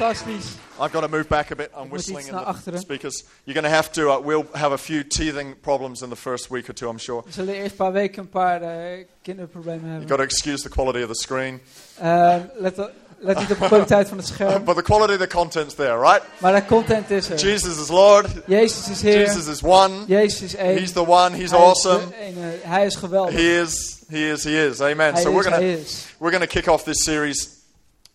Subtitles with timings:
[0.00, 0.56] fantastisch.
[0.80, 1.70] I've got to move back a bit.
[1.76, 2.78] I'm whistling in the achteren.
[2.80, 3.24] speakers.
[3.44, 4.10] You're going to have to.
[4.10, 7.22] Uh, we'll have a few teething problems in the first week or two, I'm sure.
[7.26, 10.68] We zullen eerst een paar weken een paar eh, kinderproblemen You've got to excuse the
[10.68, 11.60] quality of the screen,
[11.98, 14.64] Eh, let, o- let niet op de kwaliteit van het scherm.
[14.68, 16.22] but the quality of the content's there, right?
[16.38, 17.38] Maar de content is er.
[17.38, 18.26] Jesus is Lord.
[18.46, 19.18] Jezus is Heer.
[19.18, 19.94] Jesus is one.
[20.06, 20.78] Jezus is één.
[20.78, 21.36] He's the one.
[21.36, 22.00] He's Hij awesome.
[22.00, 22.62] Is.
[22.62, 23.34] Hij is geweldig.
[23.34, 23.98] He is.
[24.08, 24.44] He is.
[24.44, 24.80] He is.
[24.80, 25.12] Amen.
[25.12, 27.48] hij So is, we're going to we're going to kick off this series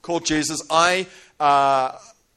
[0.02, 0.64] called Jesus.
[0.72, 1.08] I.
[1.40, 1.92] Uh,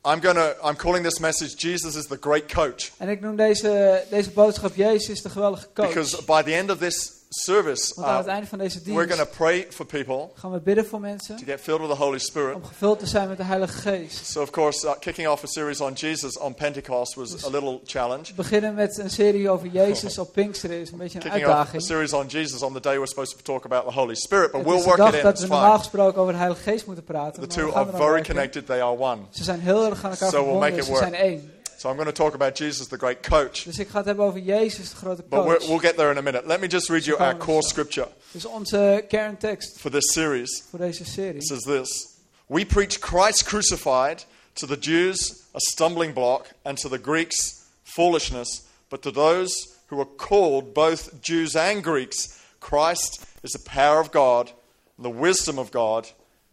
[0.05, 0.57] I'm going to.
[0.65, 4.75] I'm calling this message Jesus is the great coach En ik noem deze, deze boodschap
[4.75, 5.89] Jezus is de geweldige coach.
[5.89, 8.93] because by the end of this service, Want aan het uh, einde van deze we're
[8.95, 11.91] going dienst to pray for people gaan we bidden voor mensen to get filled with
[11.91, 12.55] the Holy Spirit.
[12.55, 14.27] om gevuld te zijn met de Heilige Geest.
[14.27, 17.81] So, of course, uh, kicking off a series on Jesus on Pentecost was a little
[17.85, 18.35] challenge.
[18.35, 21.57] Beginnen met een serie over Jezus op Pinksteren is een beetje een Kicking off a
[21.57, 21.83] uitdaging.
[21.83, 24.63] series on Jesus on the day we're supposed to talk about the Holy Spirit, but
[24.63, 25.23] we'll work it in.
[25.23, 27.49] dat we normaal gesproken over de Heilige Geest moeten praten.
[27.49, 28.67] The two are er very connected.
[28.67, 29.19] They are one.
[29.31, 30.79] Ze zijn heel erg aan elkaar So we'll make verbonden.
[30.79, 31.53] it Ze zijn één.
[31.79, 33.65] So I'm going to talk about Jesus, the great coach.
[33.65, 35.47] Dus ik ga het hebben over Jezus, de grote coach.
[35.47, 36.45] But we'll get there in a minute.
[36.47, 40.65] Let me just read you our core scripture Dus onze kerntekst for this series.
[40.71, 41.35] voor deze serie.
[41.35, 42.09] It says this
[42.47, 48.63] We preach Christ crucified, to the Jews a stumbling block, and to the Greeks foolishness,
[48.89, 54.11] but to those who are called, both Jews and Greeks, Christ is the power of
[54.11, 54.51] God
[54.97, 56.09] and the wisdom of God,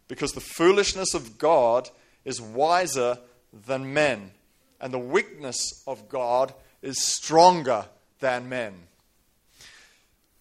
[0.08, 1.90] because the foolishness of God
[2.24, 3.18] is wiser
[3.68, 4.32] than men,
[4.80, 7.86] and the weakness of God is stronger
[8.20, 8.74] than men.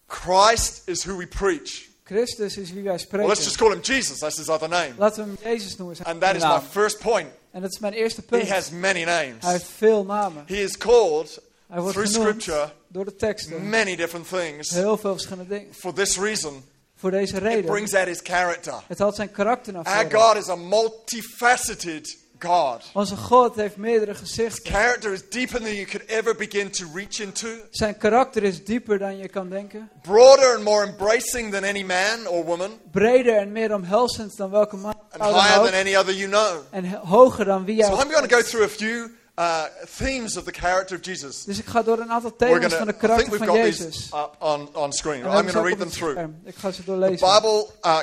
[0.07, 1.89] Christ is who we preach.
[2.05, 3.19] Christus is wie wij spreken.
[3.19, 4.19] Well, let's just call him Jesus.
[4.19, 4.95] That's his other name.
[4.99, 5.97] Laten we hem Jezus noemen.
[6.05, 7.29] And that is my first point.
[7.51, 9.43] En dat is mijn eerste He has many names.
[9.43, 10.45] Hij heeft veel namen.
[10.47, 13.69] He is called Hij wordt through Scripture door de teksten.
[13.69, 14.71] many different things.
[14.71, 15.75] Heel veel verschillende dingen.
[15.75, 16.65] For this reason,
[16.97, 18.75] Voor deze it brings out his character.
[18.87, 20.13] Het haalt zijn karakter naar Our.
[20.13, 22.83] God is a multifaceted God.
[22.93, 24.73] Onze God heeft meerdere gezichten.
[24.73, 28.99] Character is deeper than you could ever begin to reach into, Zijn karakter is dieper
[28.99, 29.91] dan je kan denken.
[30.03, 34.77] broader and more embracing than any man or woman, Breder en meer omhelzend dan welke
[34.77, 36.61] man and higher than any other you know.
[36.71, 39.63] En hoger dan wie jij So I'm going to go through a few uh,
[39.99, 41.45] themes of the character of Jesus.
[41.45, 43.55] Dus ik ga door een aantal thema's van gonna, de I think karakter we've van
[43.55, 43.95] got Jezus.
[43.95, 45.21] these up on, on screen.
[45.21, 46.29] I'm going to read them through.
[46.45, 47.29] Ik ga ze The doorlezen.
[47.35, 47.99] Bible uh,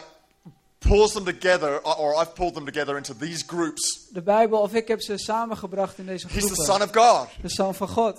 [0.87, 4.07] pulls them together, or- I've pulled them together into these groups.
[4.13, 6.63] De Bijbel, of ik heb ze samengebracht in deze He's the.
[6.63, 7.27] Son of God.
[7.41, 8.17] De Zoon van God.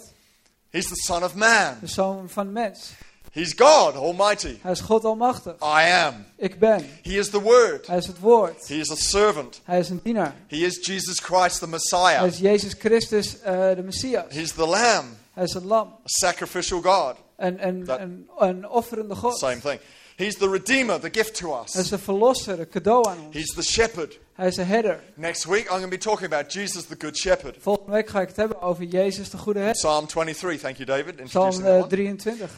[0.71, 1.77] He's the Son of Man.
[1.81, 2.91] De Zoon van mens.
[3.33, 4.59] He's God Almighty.
[4.61, 5.53] Hij is God almachtig.
[5.63, 6.27] I am.
[6.37, 6.87] Ik ben.
[7.03, 7.87] He is the Word.
[7.87, 8.69] Hij is het woord.
[8.69, 9.61] He is a servant.
[9.65, 10.35] Hij is een dienaar.
[10.49, 12.27] He is Jesus Christ, the Hij Messiah.
[12.27, 14.25] is Jezus Christus, eh, de Messias.
[14.29, 15.87] He's the Lamb, Hij is het lam.
[15.89, 17.15] a sacrificial God.
[17.37, 19.39] Een, een, een, een offerende God.
[19.39, 19.81] Same thing.
[20.23, 21.75] He's the Redeemer, the gift to Hij us.
[21.75, 23.35] is de verlosser, een cadeau aan ons.
[23.35, 24.19] He's the Shepherd.
[24.35, 25.01] Hij is de herder.
[25.15, 27.57] Next week, I'm going to be talking about Jesus, the Good Shepherd.
[27.61, 29.77] Volgende week ga ik het hebben over Jezus, de goede herder.
[29.77, 30.61] Psalm 23.
[30.61, 31.25] Thank you, David.
[31.25, 31.89] Psalm eh, that one.
[31.89, 32.51] 23.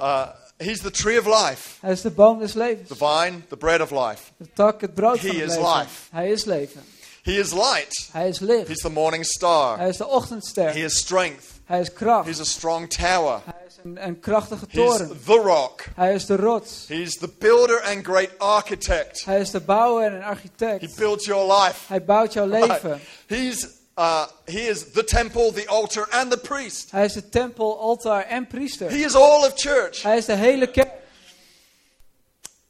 [0.00, 2.88] Uh, he's the tree of life, Hij is de boom des levens.
[2.88, 4.22] the vine, the bread of life.
[4.36, 5.78] De tak, het brood He van het is leven.
[5.78, 5.90] life.
[6.10, 6.82] Hij is leven.
[7.22, 8.08] He is light.
[8.12, 8.66] Hij is licht.
[8.68, 9.78] He's the morning star.
[9.78, 10.72] Hij is de ochtendster.
[10.72, 11.44] He is strength.
[11.64, 12.26] Hij is kracht.
[12.26, 13.40] He's a strong tower.
[13.44, 15.20] Hij een, een krachtige He's toren.
[15.26, 15.84] the rock.
[15.94, 16.84] Hij is de rots.
[16.88, 19.24] He's the builder and great architect.
[19.24, 20.96] Hij is de bouwer en een He architect.
[20.96, 21.76] builds your life.
[21.86, 22.66] Hij bouwt jouw Right.
[22.68, 23.00] leven.
[23.26, 26.90] He's uh, he is the temple, the altar, and the priest.
[26.90, 28.90] Hij is de tempel, altaar en priester.
[28.90, 30.02] He is all of church.
[30.02, 30.90] Hij is de hele kerk.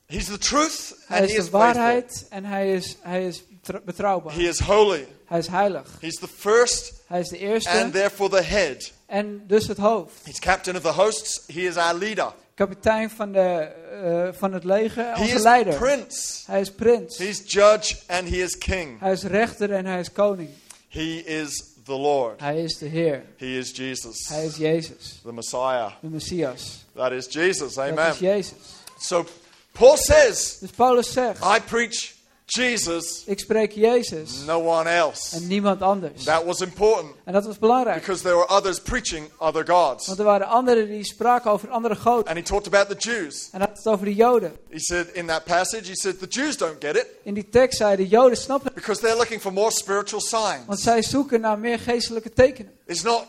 [0.07, 1.83] He's the truth Hij and is he is de faithful.
[1.83, 4.33] waarheid en hij is, hij is tr- betrouwbaar.
[4.35, 5.07] He is holy.
[5.33, 5.87] Hij is heilig.
[6.01, 8.93] He's the first Hij is de eerste and therefore the head.
[9.07, 10.13] en dus het hoofd.
[10.25, 11.41] He's captain of the hosts.
[11.47, 12.33] He is our leader.
[12.55, 15.75] Kapitein van, de, eh, van het leger, He onze is leider.
[15.75, 16.39] prince.
[16.47, 17.19] Hij is prins.
[17.19, 19.01] He's judge and he is king.
[19.01, 20.49] Hij is rechter en hij is koning.
[20.89, 22.41] He is the Lord.
[22.41, 23.25] Hij is de Heer.
[23.37, 25.93] He is Jesus, Hij is Jezus, the Messiah.
[26.01, 26.85] de Messias.
[26.95, 27.75] That is Jesus.
[27.75, 28.13] Dat Amen.
[28.13, 28.55] is Jezus.
[28.99, 29.27] So
[29.73, 32.12] Paul says, Dus Paulus zegt, I preach
[32.45, 35.37] Jesus, ik spreek Jezus no one else.
[35.37, 36.25] en niemand anders.
[36.25, 38.01] That was important En dat was belangrijk.
[38.01, 40.07] because there were others preaching other gods.
[40.07, 42.27] Want er waren anderen die spraken over andere goden.
[42.27, 43.49] And he talked about the Jews.
[43.53, 44.57] En dat had het over de Joden.
[44.71, 47.79] He said in that passage, he said, the Jews don't get it In die tekst
[47.79, 48.75] zei de Joden snappen het.
[48.75, 50.83] because they're looking for more spiritual Want signs.
[50.83, 52.73] zij zoeken naar meer geestelijke tekenen.
[52.87, 53.25] It's not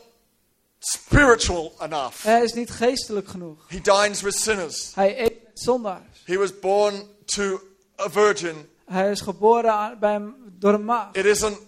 [0.79, 2.23] spiritual enough.
[2.23, 3.57] Hij is niet geestelijk genoeg.
[3.67, 4.91] He dines with sinners.
[4.95, 6.21] Hij eet met zondaars.
[6.25, 6.93] He was born
[7.25, 7.59] to
[7.99, 8.71] a virgin.
[8.85, 10.21] Hij is geboren bij
[10.59, 11.11] door een maag.
[11.11, 11.59] It isn't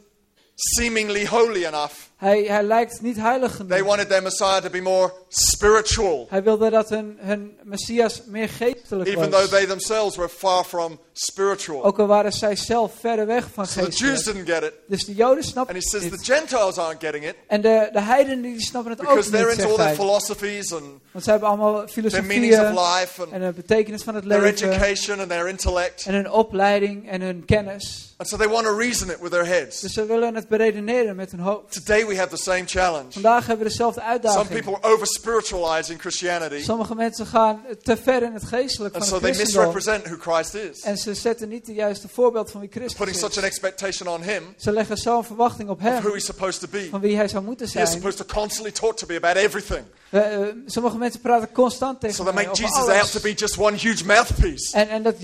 [0.55, 1.93] seemingly holy enough.
[2.17, 3.87] Hij, hij lijkt niet heilig They genoeg.
[3.87, 9.09] wanted their Messiah to be more spiritual, Hij wilde dat hun, hun Messias meer geestelijk
[9.09, 9.49] even though was.
[9.49, 11.83] they themselves were far from spiritual.
[11.83, 14.73] Ook al waren zij zelf verder weg van So the Jews didn't get it.
[14.87, 16.25] Dus de Joden And snappen he het says the niet.
[16.25, 19.57] Gentiles aren't getting it En de, de heidenen die snappen het ook because they're niet,
[19.59, 23.31] into all their philosophies and Want zij hebben allemaal their meanings of filosofieën life and
[23.31, 24.69] en de betekenis van het their leven.
[24.71, 26.05] education and their intellect.
[26.05, 28.13] En hun opleiding en hun kennis.
[28.17, 29.79] And so they want to reason it with their heads.
[29.79, 31.71] Dus ze willen het beredeneren met hun hoofd.
[31.71, 33.11] Today we have the same challenge.
[33.11, 34.47] Vandaag hebben we dezelfde Some uitdaging.
[34.47, 39.13] people are over spiritualizing Christianity, Sommige mensen gaan te ver in het geestelijk and van
[39.19, 40.81] so they misrepresent who Christ is.
[40.81, 44.21] En ze zetten niet het juiste voorbeeld van wie Christus Putting such an expectation on
[44.21, 46.87] him Ze leggen zo'n verwachting op of who hem, he's supposed to be.
[46.91, 47.87] van wie hij zou moeten zijn.
[47.87, 49.83] supposed to constantly talk to me about everything.
[50.09, 53.11] We, eh, sommige mensen praten constant So tegen they mij make over Jesus out alles.
[53.11, 54.75] to be just one huge mouthpiece.
[54.77, 55.15] En, en dat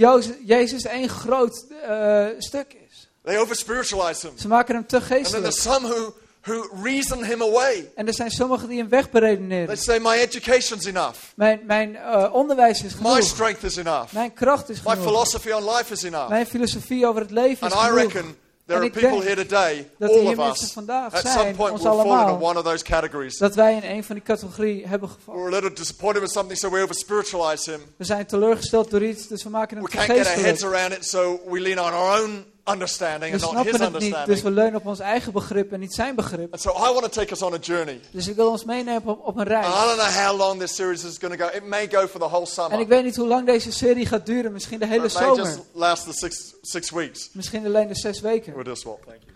[0.45, 2.90] Jezus één groot eh, stuk is.
[3.23, 4.37] They over spiritualize him.
[4.37, 5.43] Ze maken hem te And then geestelijk.
[5.43, 7.91] there's some who, who reason him away.
[7.95, 11.17] En er zijn sommigen die hem weg They say, My education's enough.
[11.35, 13.21] Mijn, mijn eh, onderwijs is My genoeg.
[13.27, 14.13] strength is enough.
[14.13, 15.05] Mijn kracht is My genoeg.
[15.05, 16.29] philosophy on life is enough.
[16.29, 18.01] Mijn filosofie over het leven And is I genoeg.
[18.13, 18.35] reckon
[18.65, 21.81] there En are people here today, dat all of us, vandaag at some point ons
[21.81, 22.41] will fall into allemaal.
[22.49, 23.37] one of those categories.
[23.37, 25.41] Dat wij in een van die categorieën hebben gevallen.
[25.41, 27.81] We're a little disappointed with something, so we over spiritualize him.
[27.97, 30.47] We zijn teleurgesteld door iets, dus we maken hem We te can't get our heads
[30.49, 30.75] geestelijk.
[30.75, 33.87] around it, so we lean on our own understanding We and not his niet, dus
[33.87, 34.41] understanding.
[34.41, 36.51] we leunen op ons eigen begrip en niet zijn begrip.
[36.53, 37.99] And so I want to take us on a journey.
[38.11, 39.65] Dus ik wil ons meenemen op, op een And I reis.
[39.65, 41.55] don't know how long this series is going to go.
[41.57, 42.79] It may go for the whole En summer.
[42.79, 45.45] ik weet niet hoe lang deze serie gaat duren, misschien de hele It may zomer.
[45.45, 47.29] just last the six, six weeks.
[47.33, 48.53] Misschien alleen de zes weken.
[48.53, 49.35] We'll just swap, thank you.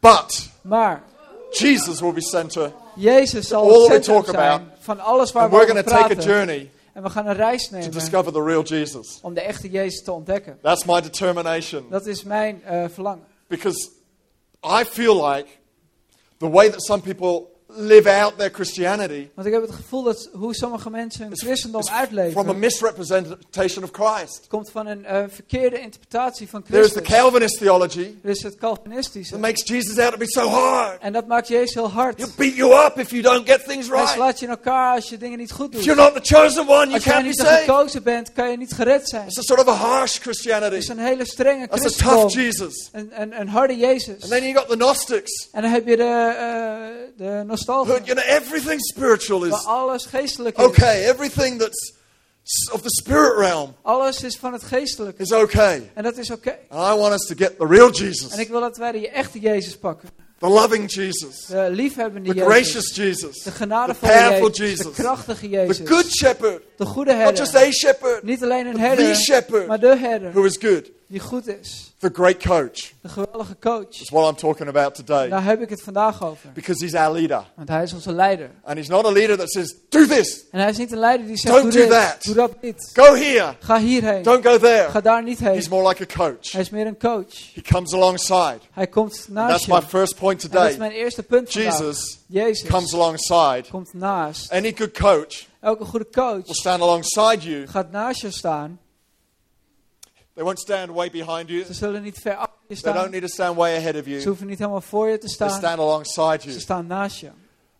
[0.00, 1.02] But Maar
[1.50, 2.72] Jesus will be center.
[2.96, 4.60] Jezus zal All we talk about.
[4.78, 6.32] van alles waar And we we're over going to take a praten.
[6.32, 9.18] journey En we gaan een reis to nemen discover the real Jesus.
[9.22, 10.58] om de echte Jezus te ontdekken.
[10.62, 11.86] That's my determination.
[11.90, 13.24] Dat is mijn eh, verlangen.
[13.46, 13.90] Because
[14.80, 15.48] I feel like
[16.38, 20.28] the way that some people live out their Christianity Want ik heb het gevoel dat
[20.32, 24.46] hoe sommige mensen hun christendom is from a uitleven, misrepresentation of Christ.
[24.48, 27.16] komt van een eh, verkeerde interpretatie van There is the Christus.
[27.18, 29.32] Calvinist theology Er is het Calvinistische.
[29.32, 31.00] that makes Jesus out to be so hard.
[31.00, 32.16] En dat maakt Jezus heel hard.
[32.18, 34.14] He'll beat you up if you don't get things Hij right.
[34.14, 35.84] slaat je in elkaar als je dingen niet goed If doet.
[35.84, 37.60] you're not the chosen one, you Als can't be niet de saved.
[37.64, 39.26] gekozen bent, kan je niet gered zijn.
[39.26, 40.74] It's a sort of a harsh Het Christianity.
[40.76, 42.18] is een hele strenge That's a christendom.
[42.20, 42.88] tough Jesus.
[42.92, 44.22] Een, een, een harde Jezus.
[44.22, 45.48] And then you got the Gnostics.
[45.52, 46.78] En dan heb je de, eh
[47.16, 48.04] de Nostalgie.
[48.06, 50.64] you know, everything spiritual Waar is alles geestelijk is.
[50.64, 51.04] okay.
[51.08, 51.92] Everything that's
[52.72, 55.22] of the spirit realm Alles is van het geestelijke.
[55.22, 55.90] is okay.
[55.94, 56.58] En dat is oké.
[56.68, 59.08] And I want us to get the real Jesus, En ik wil dat wij de
[59.10, 60.08] echte Jezus pakken.
[60.38, 62.52] the loving Jesus, De liefhebbende the Jezus.
[62.54, 64.78] gracious Jesus, De the genadevolle powerful Jezus.
[64.78, 65.88] De Jesus, krachtige the Jezus.
[65.88, 67.68] good shepherd, De goede not just herder.
[67.68, 70.32] a shepherd, Niet alleen een the herder, shepherd maar de herder.
[70.32, 71.92] who is good, Die goed is.
[71.98, 72.92] the great coach.
[73.02, 73.96] De geweldige coach.
[73.96, 75.28] That's what I'm talking about today.
[75.28, 76.50] Daar heb ik het vandaag over.
[76.52, 77.44] Because he's our leader.
[77.56, 78.50] Want hij is onze leider.
[78.64, 81.26] And he's not a leader that says, do this, En hij is niet een leider
[81.26, 82.22] die zegt, Don't doe do dit, that.
[82.22, 82.90] doe dat niet.
[82.92, 84.22] go here, Ga hierheen.
[84.22, 84.90] don't go there.
[84.90, 85.52] Ga daar niet heen.
[85.54, 86.52] He's more like a coach.
[86.52, 87.54] Hij is meer een coach.
[87.54, 88.58] He comes alongside.
[88.72, 89.72] Hij komt naast That's je.
[89.72, 90.88] my first point En dat is today.
[90.88, 91.78] mijn eerste punt vandaag.
[91.78, 93.64] Jesus Jezus comes alongside.
[93.70, 94.52] komt naast.
[94.52, 97.66] Any good coach Elke goede coach will stand alongside you.
[97.66, 98.78] gaat naast je staan.
[100.40, 101.64] They won't stand way behind you.
[101.64, 103.10] Ze zullen niet ver achter je They don't staan.
[103.10, 104.24] need to stand way ahead of Ze you.
[104.24, 105.50] hoeven niet helemaal voor je te They staan.
[105.50, 106.50] stand alongside you.
[106.52, 107.30] Ze staan naast je.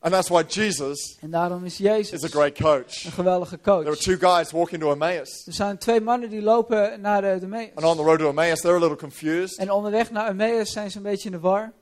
[0.00, 3.04] And that's why Jesus En daarom is is Jezus a great coach.
[3.04, 3.98] een geweldige There were coach.
[3.98, 5.46] two guys walking to Emmaus.
[5.46, 7.68] Er zijn twee mannen die lopen naar de, de Emmaus.
[7.74, 10.90] And on the road to Emmaus, they're a little confused En onderweg naar Emmaus zijn
[10.90, 11.72] ze een beetje in de war.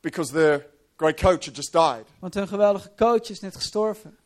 [0.00, 2.04] because their great coach had just died.
[2.20, 4.16] Want hun geweldige coach is net gestorven.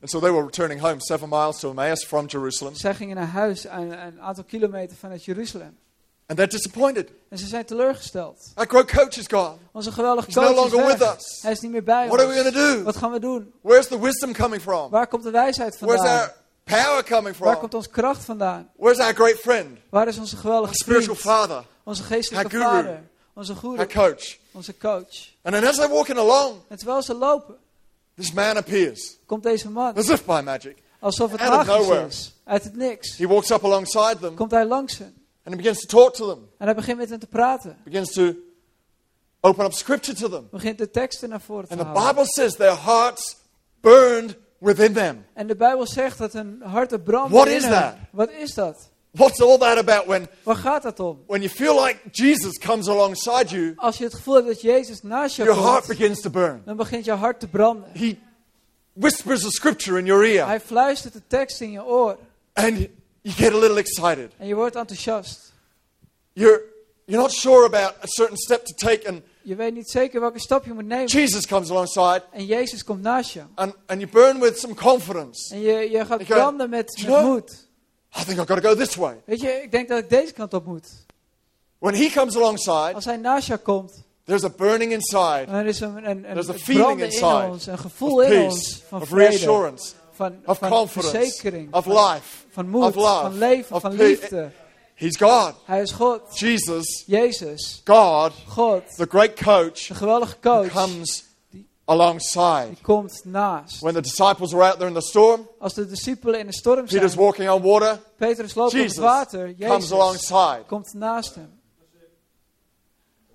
[0.00, 2.74] And so they were returning home seven miles to Emmaus from Jerusalem.
[2.74, 5.76] Zij gingen naar huis een, een aantal kilometer vanuit Jeruzalem.
[6.26, 7.08] And they're disappointed.
[7.28, 8.50] En ze zijn teleurgesteld.
[8.54, 9.54] Our great coach is gone.
[9.72, 11.16] Onze geweldige He's no coach is longer with weg.
[11.16, 11.38] us.
[11.42, 12.52] Hij is niet meer bij What are we ons.
[12.52, 12.82] to do?
[12.82, 13.52] Wat gaan we doen?
[13.60, 14.90] Where's the wisdom coming from?
[14.90, 16.18] Waar komt de wijsheid Where's vandaan?
[16.20, 17.60] our power coming Waar from?
[17.60, 18.70] komt onze kracht vandaan?
[18.76, 19.78] Where's our great friend?
[19.90, 21.36] Waar is onze Our geweldige spiritual vriend?
[21.36, 21.64] father?
[21.84, 22.76] Onze geestelijke Our guru.
[22.82, 23.02] vader?
[23.34, 24.36] Onze Our goede, coach?
[24.52, 25.28] onze coach.
[25.42, 27.56] And then as they're walking along, En terwijl ze lopen,
[28.18, 29.94] this man appears komt deze man.
[29.94, 30.76] as if by magic.
[31.00, 32.34] Alsof het Out magisch is.
[32.44, 33.16] Uit het niks.
[33.16, 35.14] He walks up alongside them Komt hij langs hen.
[35.44, 37.76] and he begins to talk to them, En hij begint met hen te praten.
[37.84, 38.32] begins to
[39.40, 40.48] open up scripture to them.
[40.50, 42.06] Begint de teksten naar voren te And the.
[42.06, 43.36] Bible says their hearts
[43.80, 45.26] burned within them.
[45.34, 47.94] En de Bijbel zegt dat hun harten branden What is that?
[48.12, 48.90] Wat is dat?
[49.10, 51.18] What's all that about when, Waar gaat dat om?
[51.26, 55.02] when you feel like Jesus comes alongside you, Als je het gevoel hebt dat Jezus
[55.02, 56.62] naast je your heart komt, begins to burn?
[56.64, 57.90] dan begint je hart te branden.
[57.92, 58.18] He
[58.92, 62.16] whispers the scripture in your ear Hij fluistert de tekst in je oor.
[62.52, 62.78] and
[63.22, 64.30] you get a little excited.
[64.38, 65.52] En je wordt enthousiast.
[66.32, 66.62] You're,
[67.04, 70.38] you're not sure about a certain step to take and Je weet niet zeker welke
[70.40, 71.06] stap je moet nemen.
[71.06, 73.42] Jesus comes alongside En Jezus komt naast je.
[73.54, 75.54] and, and you burn with some confidence.
[75.54, 77.66] En je, je gaat branden met, You met know- moed.
[78.16, 79.14] I think I've got to go this way.
[79.24, 80.86] Weet je, ik denk dat ik deze kant op moet.
[81.78, 85.80] When he comes alongside, Als hij naast je komt, there's a burning inside dan is
[85.80, 88.82] er een, een, een There's a feeling in inside ons, een gevoel in ons peace,
[88.88, 92.44] van of vrede, reassurance, van, of van confidence, verzekering, of life.
[92.50, 94.50] van moed, of love, van leven, of van liefde.
[94.94, 95.54] He's God.
[95.64, 101.24] Hij is God, Jesus, Jezus, God, God, the great coach, de geweldige coach, comes
[101.88, 102.66] alongside.
[102.68, 103.80] die komt naast.
[103.80, 106.84] When the disciples were out there in the storm, Als de discipelen in de storm
[106.86, 110.62] Peter's walking on water, Petrus loopt op het Jesus water, comes Jezus alongside.
[110.66, 111.56] komt naast hem.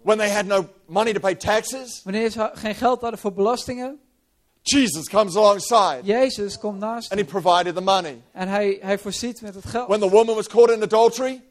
[0.03, 3.99] When they had no money to pay taxes, Wanneer ze geen geld hadden voor belastingen,
[4.61, 8.21] Jesus comes alongside Jezus komt naast and he provided the money.
[8.31, 9.87] En hij, hij voorziet met het geld.
[9.87, 11.41] When the woman was caught in adultery,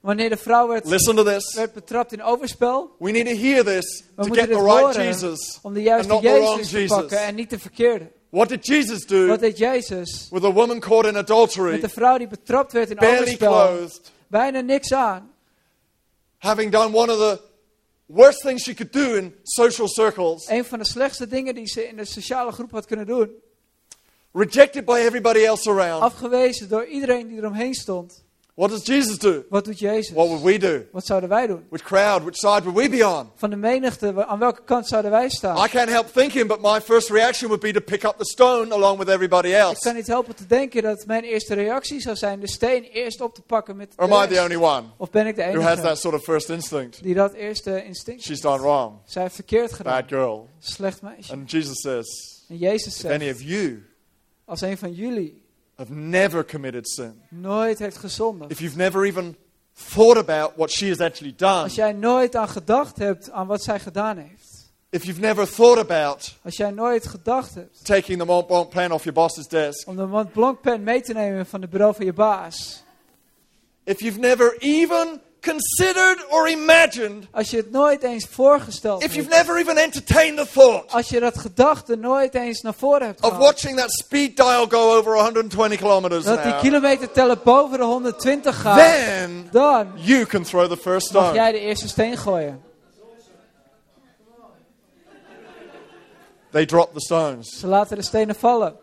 [0.00, 1.54] Wanneer de vrouw werd, listen to this.
[1.54, 4.74] werd betrapt in overspel, We need to hear this we to moeten get the dit
[4.74, 6.96] right Jesus om de and juiste not the wrong Jezus te Jesus.
[6.98, 8.10] pakken en niet de verkeerde.
[8.30, 11.88] What did Jesus do Wat deed Jezus with a woman caught in met adultery, de
[11.88, 13.50] vrouw die betrapt werd in barely overspel?
[13.52, 15.30] clothed, Bijna niks aan.
[16.38, 17.40] having done one of the
[18.06, 21.88] worst things she could do in social circles, Een van de slechtste dingen die ze
[21.88, 23.30] in de sociale groep had kunnen doen.
[24.32, 26.02] rejected by everybody else around?
[26.02, 28.24] Afgewezen door iedereen die eromheen stond.
[28.58, 29.44] What does Jesus do?
[29.48, 30.10] Wat doet Jezus?
[30.14, 30.84] What would we do?
[30.92, 31.64] Wat zouden wij doen?
[31.68, 33.30] Which crowd, which side would we be on?
[33.34, 35.64] Van de menigte, aan welke kant zouden wij staan?
[35.64, 38.72] I can't help thinking, but my first reaction would be to pick up the stone
[38.74, 39.80] along with everybody Ik else.
[39.80, 43.34] kan niet helpen te denken dat mijn eerste reactie zou zijn de steen eerst op
[43.34, 45.70] te pakken met Or am I the only one Of ben ik de who has
[45.72, 47.02] enige that sort of first instinct?
[47.02, 48.92] die dat eerste instinct She's done wrong.
[49.04, 50.00] Zij heeft verkeerd gedaan.
[50.00, 50.48] Bad girl.
[50.58, 51.32] Slecht meisje.
[51.32, 52.06] And Jesus says,
[52.48, 53.82] En Jezus if any zegt, of you
[54.44, 55.42] als een van jullie
[55.78, 58.50] have never committed sin, nooit heeft gezondigd.
[58.50, 59.36] if you've never even
[59.94, 63.62] thought about what she has actually done, Als jij nooit aan gedacht hebt aan wat
[63.62, 64.70] zij gedaan heeft.
[64.90, 68.92] if you've never thought about Als jij nooit gedacht hebt taking the Mont Blanc plan
[68.92, 71.94] off your boss's desk, om de Mont Blanc pen mee te nemen van het bureau
[71.94, 72.82] van je baas.
[73.84, 79.34] if you've never even considered or imagined, Als je het nooit eens voorgesteld if you've
[79.34, 79.46] hebt.
[79.46, 83.36] never even entertained the thought Als je dat gedachte nooit eens naar voren hebt of
[83.36, 87.84] watching that speed dial go over 120 kilometers an Dat die hour, kilometerteller boven de
[87.84, 88.78] 120 gaat.
[88.78, 91.34] then Dan you can throw the first mag stone.
[91.34, 92.62] jij de eerste steen gooien.
[96.50, 97.58] They dropped the stones.
[97.60, 98.76] Ze laten de stenen vallen.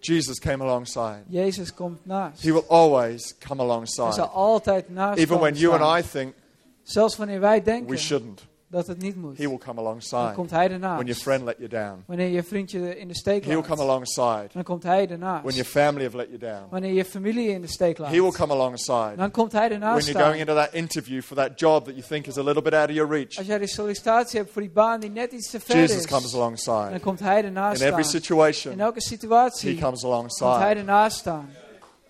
[0.00, 1.22] Jesus came alongside.
[1.28, 2.42] Jezus komt naast.
[2.42, 4.28] He will always come Hij zal alongside.
[4.28, 6.34] altijd naast Even when you and I think
[6.82, 9.38] Zelfs wanneer wij we denken shouldn't, dat het niet moet.
[9.38, 10.32] He will come Dan alongside.
[10.34, 13.50] komt hij When your friend let you down, Wanneer je vriendje in de steek He
[13.50, 14.48] will come alongside.
[14.52, 17.66] Dan komt hij When your family have let you down, Wanneer je familie in de
[17.66, 18.10] steek laat.
[18.10, 19.12] He will come alongside.
[19.16, 22.26] Dan komt hij When you're going into that interview for that job that you think
[22.26, 24.70] is a little bit out of your reach, Als jij de sollicitatie hebt voor die
[24.70, 26.06] baan die net iets te ver Jesus is.
[26.06, 27.00] comes Dan alongside.
[27.00, 30.78] komt hij ernaast In every situation, In elke He situatie comes komt hij alongside.
[30.78, 31.48] ernaast staan.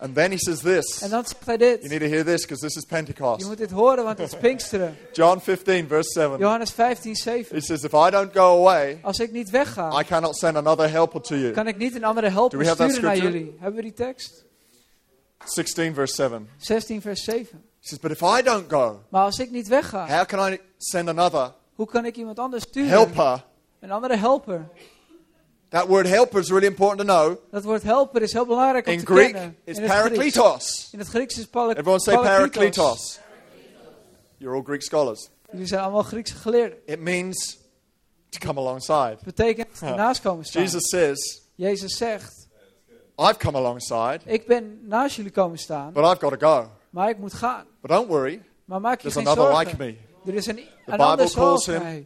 [0.01, 1.01] And then He says this.
[1.01, 1.89] En dan zegt hij You dit.
[1.89, 3.47] need to hear this because this is Je Pentecost.
[3.47, 4.97] moet dit horen, want het is Pinksteren.
[5.13, 6.37] John 15, verse 7.
[6.39, 7.55] Johannes 15, 7.
[7.55, 10.89] He says, If I don't go away, Als ik niet wegga, I cannot send another
[10.89, 11.51] helper to you.
[11.51, 13.55] kan ik niet een andere helper sturen naar jullie.
[13.59, 14.45] Hebben we die tekst?
[15.45, 16.49] 16, verse 7.
[16.57, 17.45] 16 vers 7.
[17.81, 20.59] He says, But if I don't go, Maar als ik niet wegga, how can I
[20.77, 22.89] send another hoe kan ik iemand anders sturen?
[22.89, 23.43] helper?
[23.79, 24.67] Een andere helper.
[25.71, 27.37] That word helper is really important to know.
[27.51, 29.55] Dat woord helper is heel belangrijk om In te Greek, kennen.
[29.63, 30.89] it's In het parakletos.
[30.91, 33.19] In het Grieks is pala- Everyone say parakletos.
[34.37, 35.29] You're all Greek scholars.
[35.51, 36.77] Jullie zijn allemaal Griekse geleerden.
[36.85, 37.57] It means
[38.29, 39.17] to come alongside.
[39.23, 40.61] Betekent ernaast komen staan.
[40.63, 42.47] Jesus says, Jezus zegt,
[43.17, 46.69] I've come alongside, ik ben naast jullie komen staan, but I've got to go.
[46.89, 47.65] maar ik moet gaan.
[47.81, 49.67] But don't worry, Maar maak je there's geen another zorgen.
[49.67, 49.77] like
[50.23, 50.31] me.
[50.31, 52.05] Er is een, een Bible ander calls zoals him mij.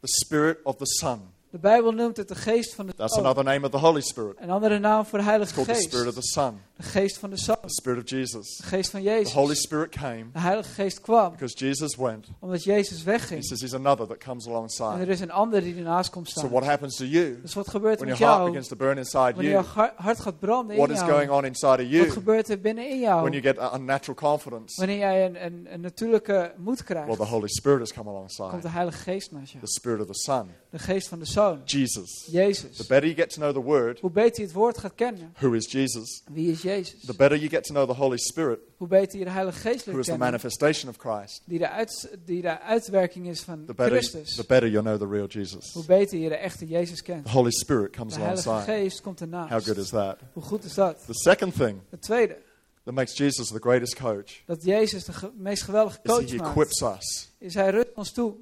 [0.00, 1.20] The Spirit of the Son.
[1.50, 3.24] De Bijbel noemt het de geest van de That's Zoon.
[3.24, 4.36] another name of the Holy Spirit.
[4.40, 5.82] Een andere naam voor de It's Heilige the Geest.
[5.82, 7.56] Spirit of the Son, De geest van de Zoon.
[7.62, 8.56] the Spirit of Jesus.
[8.56, 9.32] De geest van The Jezus.
[9.32, 12.26] Holy Spirit came De Heilige Geest kwam because Jesus went.
[12.40, 13.44] omdat Jezus He wegging.
[13.44, 15.00] says He's another that comes En alongside.
[15.00, 16.50] er is een ander die ernaast komt So staan.
[16.52, 18.76] what happens to you Dus wat gebeurt er when met your heart jou begins to
[18.76, 19.64] burn inside wanneer you?
[19.64, 21.36] har- hart gaat branden What in is going jou?
[21.38, 24.74] on inside of Wat you gebeurt er binnenin when jou you get unnatural confidence?
[24.78, 27.16] wanneer jij een, een, een natuurlijke moed Well, krijgt?
[27.20, 28.60] the Holy Spirit has come Komt alongside.
[28.60, 29.58] de Heilige Geest naast je.
[29.58, 31.36] The Spirit of the Son, De geest van de Zoon.
[31.64, 32.24] Jesus.
[32.24, 32.86] The Jezus.
[32.86, 35.32] better you get to know the Word, Hoe beter je het woord gaat kennen.
[35.38, 37.00] who is Jesus, Wie is Jezus?
[37.06, 39.84] the better you get to know the Holy Spirit, Hoe beter je de Heilige Geest
[39.84, 40.18] who leert is the kennen.
[40.30, 44.34] manifestation of Christ, Die de, uit, die de uitwerking is van the better, Christus.
[44.36, 45.72] the better you'll know the real Jesus.
[45.72, 47.24] Hoe beter je de echte Jezus kent.
[47.24, 48.72] The Holy Spirit comes De Heilige alongside.
[48.78, 49.50] Geest komt ernaast.
[49.52, 50.18] How good is that?
[50.32, 50.96] Hoe goed is dat?
[51.06, 52.36] The second thing Het tweede.
[52.84, 56.36] that makes Jesus the greatest coach Dat Jezus de ge- meest geweldige is coach he
[56.36, 56.48] maakt.
[56.50, 57.28] equips us.
[57.38, 58.34] Is hij rust ons toe.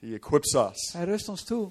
[0.00, 0.92] He equips us.
[0.92, 1.70] Hij rust ons toe.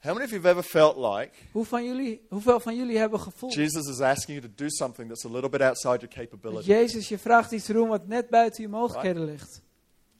[0.00, 3.20] How many of you have ever felt like Hoe van jullie, hoeveel van jullie hebben
[3.20, 6.28] gevoeld Jesus is asking you to do something that's a little bit outside your dat
[6.30, 6.68] capability?
[6.68, 9.62] Jezus je vraagt iets te doen wat net buiten je mogelijkheden ligt?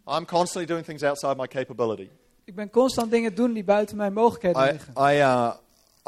[0.06, 2.08] I'm constantly doing things outside my capability.
[2.44, 4.92] Ik ben constant dingen doen die buiten mijn mogelijkheden I, liggen.
[4.92, 5.54] I, uh,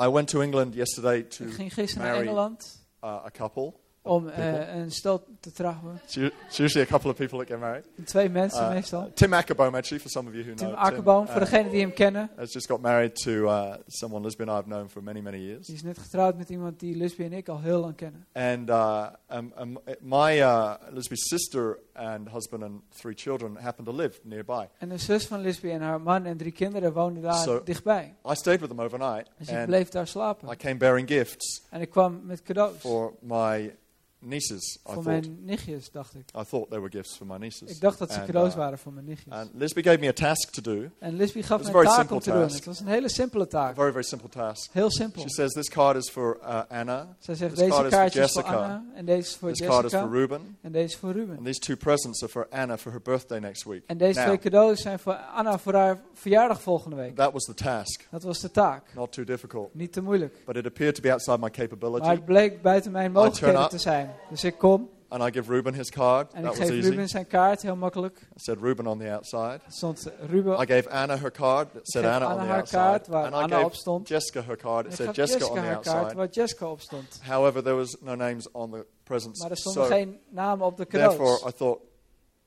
[0.03, 3.73] I went to England yesterday to Ik ging gisteren naar marry Engeland uh, a couple.
[4.03, 6.01] Om eh, een stel te trouwen.
[6.47, 7.85] It's usually a couple of people that get married.
[8.05, 9.11] Twee mensen Uh, meestal.
[9.15, 10.79] Tim Ackerboom, actually, for some of you who Tim know.
[10.79, 12.31] Akkerboom, uh, voor degenen die hem kennen.
[12.37, 15.67] has just got married to uh, someone lesbian I've known for many, many years.
[15.67, 18.27] Die is net getrouwd met iemand die Lisby en ik al heel lang kennen.
[18.33, 23.95] And uh, um, um, my uh, Lisby's sister and husband and three children happened to
[23.95, 24.67] live nearby.
[24.79, 27.63] En de zus van Lisby en haar man en drie kinderen woonden daar Zo.
[27.65, 28.15] dichtbij.
[28.31, 30.49] I stayed with them overnight, Dus ik and bleef daar slapen.
[30.53, 32.77] I came bearing gifts En ik kwam met cadeaus.
[32.79, 33.77] for my
[34.21, 34.75] nieces.
[34.77, 36.21] I Voor thought mijn nichtjes, dacht ik.
[36.21, 37.71] I thought they were gifts for my nieces.
[37.71, 39.33] Ik dacht dat ze And, cadeaus uh, waren voor mijn nichtjes.
[39.35, 42.19] And Lisby gave me a task to do, En Lisby gaf me een taak om
[42.19, 42.41] te simple doen.
[42.43, 42.55] task.
[42.55, 43.75] Het was een hele simpele taak.
[43.75, 44.73] very, very simple task.
[44.73, 45.23] Heel simpel.
[45.23, 48.21] She says, This card is for uh, Anna, Zij zegt, this deze card is voor
[48.23, 48.55] Jessica.
[48.55, 48.85] Anna.
[48.95, 50.19] En deze is voor this card is for Jessica.
[50.19, 51.43] Ruben, En deze is voor and Ruben.
[51.45, 53.83] these two presents are for Anna for her birthday next week.
[53.87, 57.17] En deze Now, twee cadeaus zijn voor Anna voor haar verjaardag volgende week.
[57.17, 58.07] that was the task.
[58.11, 58.95] Dat was de taak.
[58.95, 59.75] Not too difficult.
[59.75, 60.35] Niet te moeilijk.
[60.45, 62.09] But it appeared to be outside my Maar capability.
[62.09, 64.10] het bleek buiten mijn mogelijkheden te zijn.
[64.29, 66.33] Dus ik kom And I give Ruben his card.
[66.33, 66.89] en that ik was easy.
[66.89, 68.19] Ruben zijn kaart, heel makkelijk.
[68.19, 69.61] I said Ruben on the outside.
[69.69, 71.75] Stond Ruben I gave Anna her card.
[71.75, 72.79] It said Anna, Anna on the outside.
[72.79, 74.09] kaart waar and I gave op stond.
[74.09, 74.87] Jessica her card.
[74.87, 76.17] It said Jessica Jessica on the haar kaart outside.
[76.17, 77.21] waar Jessica op stond.
[77.23, 79.41] However, there was no names on the presents.
[79.41, 81.49] Maar er stonden So geen namen op de therefore.
[81.49, 81.81] I thought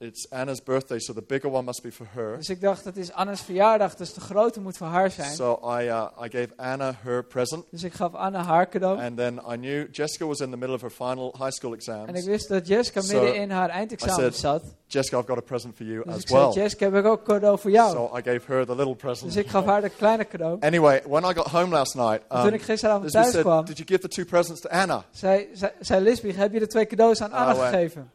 [0.03, 2.38] it's Anna's birthday, so the bigger one must be for her.
[2.38, 5.33] Dus ik dacht, het is Anna's verjaardag, dus de grote moet voor haar zijn.
[5.36, 9.00] So I, uh, I gave Anna her present, Dus ik gaf Anna haar cadeau.
[9.01, 11.77] and then I knew Jessica was in the middle of her final high school En
[11.77, 12.25] ik exams.
[12.25, 14.63] wist dat Jessica So, midden in haar I eindexamen said, zat.
[14.88, 16.51] Jessica, I've got a present for you Dus as ik zei, well.
[16.53, 17.91] Jessica, heb ik ook een cadeau voor jou.
[17.91, 19.36] So I gave her the little Dus present.
[19.36, 20.57] ik gaf haar de kleine cadeau.
[20.60, 23.77] Anyway, when I got home last night, um, toen ik gisteravond thuis said, kwam, "Did
[23.77, 25.03] you give the two presents to Anna?
[25.12, 27.65] zei, zei, zei Lisby, heb je de twee cadeaus aan Anna Oh, eh.
[27.69, 28.12] gegeven?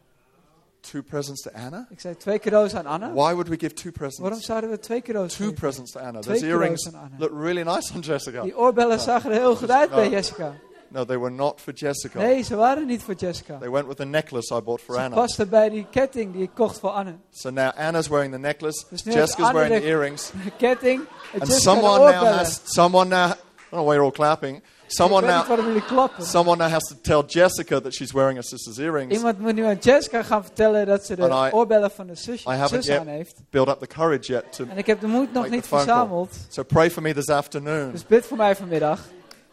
[0.81, 1.87] Two presents to Anna?
[1.89, 3.11] Ik zei, twee cadeaus aan Anna?
[3.13, 4.45] Why would we give two Waarom presents?
[4.45, 5.53] zouden we twee cadeaus Two geven?
[5.59, 6.19] presents to Anna.
[6.19, 7.25] Twee Those earrings cadeaus aan Anna.
[7.25, 8.41] look really nice on Jessica.
[8.41, 10.11] Die oorbellen zagen er heel goed uit bij No.
[10.11, 10.53] Jessica.
[10.91, 12.19] No, they were not for Jessica.
[12.19, 13.57] Nee, ze waren niet voor Jessica.
[13.57, 15.15] They went with the necklace I bought for Ze Anna.
[15.15, 17.15] pasten bij die ketting die ik kocht voor Anne.
[17.31, 20.31] So now Anna's wearing the necklace, Dus nu heeft Jessica's Anna wearing de- the earrings,
[20.43, 20.99] De ketting
[21.33, 22.37] en and Jessica de someone now oorbellen.
[22.37, 23.29] has someone now.
[23.29, 23.33] I
[23.69, 24.63] don't know why you're all clapping.
[24.91, 26.25] Someone ik weet niet now, waarom jullie klappen.
[26.25, 29.13] someone now has to tell Jessica that she's wearing her sister's earrings.
[29.15, 32.41] Iemand moet nu aan Jessica gaan vertellen dat ze de I- oorbellen van de zus,
[32.43, 33.35] I haven't zus yet- aan heeft.
[33.49, 34.65] Build up the courage yet to.
[34.69, 35.93] En ik heb de moed nog niet phone call.
[35.95, 36.29] verzameld.
[36.49, 37.91] So pray for me this afternoon.
[37.91, 38.99] Dus bid voor mij vanmiddag.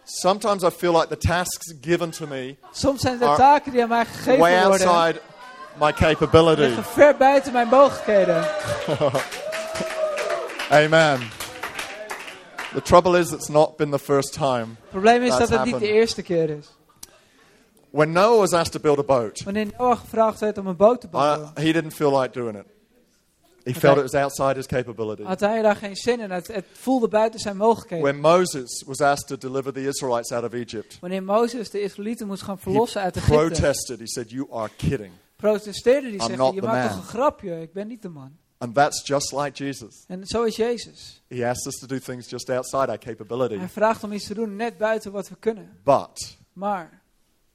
[0.05, 3.89] Sometimes I feel like the tasks given to me Soms zijn Are taken die aan
[3.89, 4.87] mij way gegeven worden.
[4.89, 5.21] outside
[5.81, 6.61] my capability.
[6.61, 8.45] liggen ver buiten mijn mogelijkheden.
[10.71, 11.21] Amen.
[12.77, 14.67] The trouble is, it's not been the first time.
[14.81, 16.77] Het probleem is dat het niet de eerste keer is.
[17.91, 21.01] When Noah was asked to build a boat, Wanneer Noah gevraagd werd om een boot
[21.01, 22.65] te bouwen, he didn't feel like doing it.
[23.63, 23.81] He Okay.
[23.81, 25.23] felt it was outside his capability.
[25.23, 26.31] had hij daar geen zin in.
[26.31, 28.05] Het, het voelde buiten zijn mogelijkheden.
[28.05, 32.27] When Moses was asked to deliver the Israelites out of Egypt, Wanneer Mozes de Israëlieten
[32.27, 33.99] moest gaan verlossen uit Egypte, protested.
[33.99, 35.13] He said, You are kidding.
[35.37, 36.19] protesteerde hij.
[36.19, 38.37] Zegt, je maakt man." toch een grapje, ik ben niet de man.
[38.59, 40.05] And that's just like Jesus.
[40.09, 41.23] En zo is Jezus.
[41.29, 43.57] He asked us to do things just outside our capability.
[43.59, 45.77] Hij vraagt om iets te doen net buiten wat we kunnen.
[45.85, 47.03] But Maar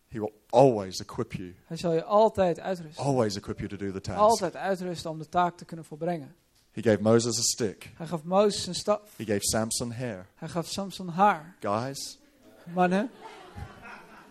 [0.07, 3.03] he will always equip you, hij zal je altijd uitrusten.
[3.03, 4.19] always equip you to do the task.
[4.19, 6.35] Altijd uitrusten om de taak te kunnen volbrengen.
[6.71, 7.89] He gave Moses a stick.
[7.95, 9.01] Hij gaf Mozes een staf.
[9.17, 10.27] He gave Samson hair.
[10.35, 11.55] Hij gaf Samson haar.
[11.59, 12.19] Guys,
[12.73, 13.11] Mannen,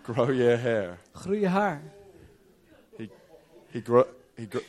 [0.02, 0.98] grow your hair.
[1.12, 1.83] groei je haar.
[3.72, 4.04] He grow,
[4.35, 4.62] he grow,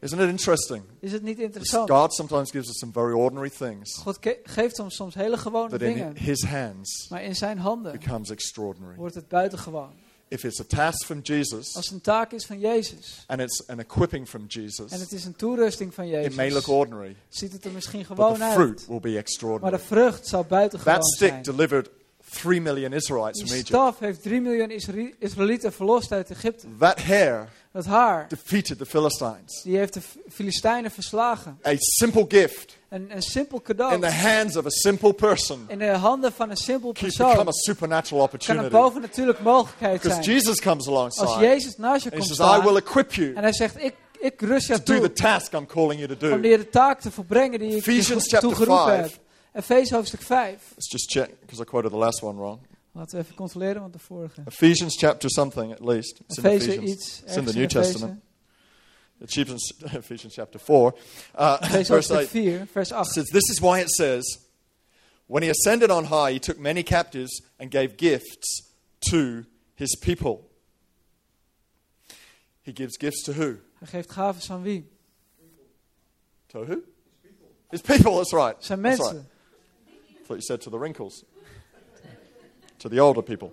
[0.00, 0.82] isn't it interesting?
[1.00, 1.90] Is het niet interessant?
[1.90, 5.78] God sometimes gives us some very ordinary things God ge- geeft ons soms hele gewone
[5.78, 6.16] dingen.
[6.16, 8.96] his hands Maar in zijn handen becomes extraordinary.
[8.96, 9.90] wordt het buitengewoon.
[10.28, 13.24] If it's a task from Jesus Als het een taak is van Jezus.
[13.26, 16.54] and it's an equipping from Jesus, En het is een toerusting van it may look
[16.64, 16.74] Jezus.
[16.74, 18.86] ordinary, Ziet het er misschien but gewoon the fruit uit.
[18.86, 19.78] will be Maar de extraordinary.
[19.78, 21.42] vrucht zal buitengewoon That stick zijn.
[21.42, 21.90] delivered
[22.30, 23.68] three million Israelites Die from Egypt.
[23.68, 26.66] staf heeft 3 miljoen Isra- Israëlieten verlost uit Egypte.
[26.78, 29.62] That hair Dat haar, defeated the Philistines.
[29.62, 31.58] die heeft de Filistijnen verslagen.
[31.66, 35.78] A simple gift Een, een simpel in cadeau the hands of a simple person in
[35.78, 38.68] de handen van een simpel can become a persoon supernatural kan een opportunity.
[38.68, 40.36] bovennatuurlijke mogelijkheid Because zijn.
[40.36, 43.52] Jesus comes Als alongside Jezus naast je komt says, I will equip you en hij
[43.52, 46.42] zegt, ik, ik rust jou to do the toe task I'm calling you to om
[46.42, 46.48] do.
[46.48, 49.00] je de taak te volbrengen die ik je Ephesians toegeroepen 5.
[49.02, 49.20] heb.
[49.52, 50.48] Efeze hoofdstuk 5.
[50.74, 52.58] Let's just check because I quoted the last one wrong.
[52.92, 54.42] Laten we even controleren, want de vorige.
[54.46, 56.20] Ephesians chapter something at least.
[56.28, 56.90] It's in Ephesians.
[56.90, 57.22] iets.
[57.22, 57.66] It's in the New.
[57.66, 58.22] Testament.
[59.20, 60.94] Ephesians, Ephesians chapter 4,
[61.34, 62.28] uh, verse 8.
[62.28, 63.06] 4, vers 8.
[63.06, 64.24] says, This is why it says,
[65.26, 68.72] When he ascended on high, he took many captives and gave gifts
[69.10, 69.44] to
[69.76, 70.48] his people.
[72.62, 73.58] He gives gifts to who?
[73.78, 74.84] Hij geeft gaven aan wie?
[76.48, 76.82] To who?
[77.70, 78.56] His people, that's right.
[78.64, 79.16] Zijn That's mensen.
[79.16, 79.26] right.
[80.10, 81.24] I thought you said to the wrinkles.
[82.80, 83.50] To the older people.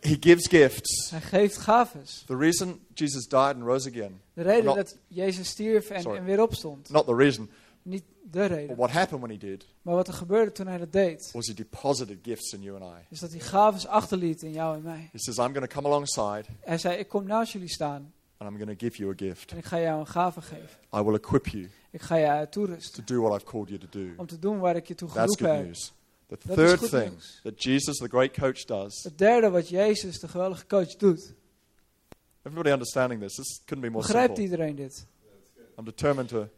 [0.00, 1.10] He gives gifts.
[1.10, 2.22] Hij geeft gaves.
[2.26, 6.18] The reason Jesus died and rose again, De reden Not- dat Jezus stierf en, Sorry.
[6.18, 6.90] en weer opstond.
[6.90, 7.50] not the reason,
[7.82, 8.76] Niet de but reden.
[8.76, 11.54] what happened when he did, Maar wat er gebeurde toen hij dat deed, was he
[11.54, 13.06] deposited gifts in you and I.
[13.10, 15.08] is dat hij gaves achterliet in jou en mij.
[15.12, 18.50] He says, I'm going to come alongside Hij zei, ik kom naast jullie staan and
[18.50, 19.50] I'm going to give you a gift.
[19.50, 20.78] en ik ga jou een gave geven.
[20.94, 23.86] I will equip you Ik ga je toerusten to do what I've called you to
[23.90, 24.06] do.
[24.16, 25.66] om te doen waar ik je toe That's geroepen good heb.
[25.66, 25.92] news.
[26.40, 27.40] The Dat is third goed thing nieuws.
[27.42, 29.02] that Jesus, the great coach, does.
[29.02, 31.34] Het derde wat Jezus, de geweldige coach, doet.
[32.42, 33.34] Everybody understanding this?
[33.34, 34.42] This couldn't be more Begrijpt simple.
[34.44, 35.06] iedereen dit?
[35.78, 36.48] I'm determined to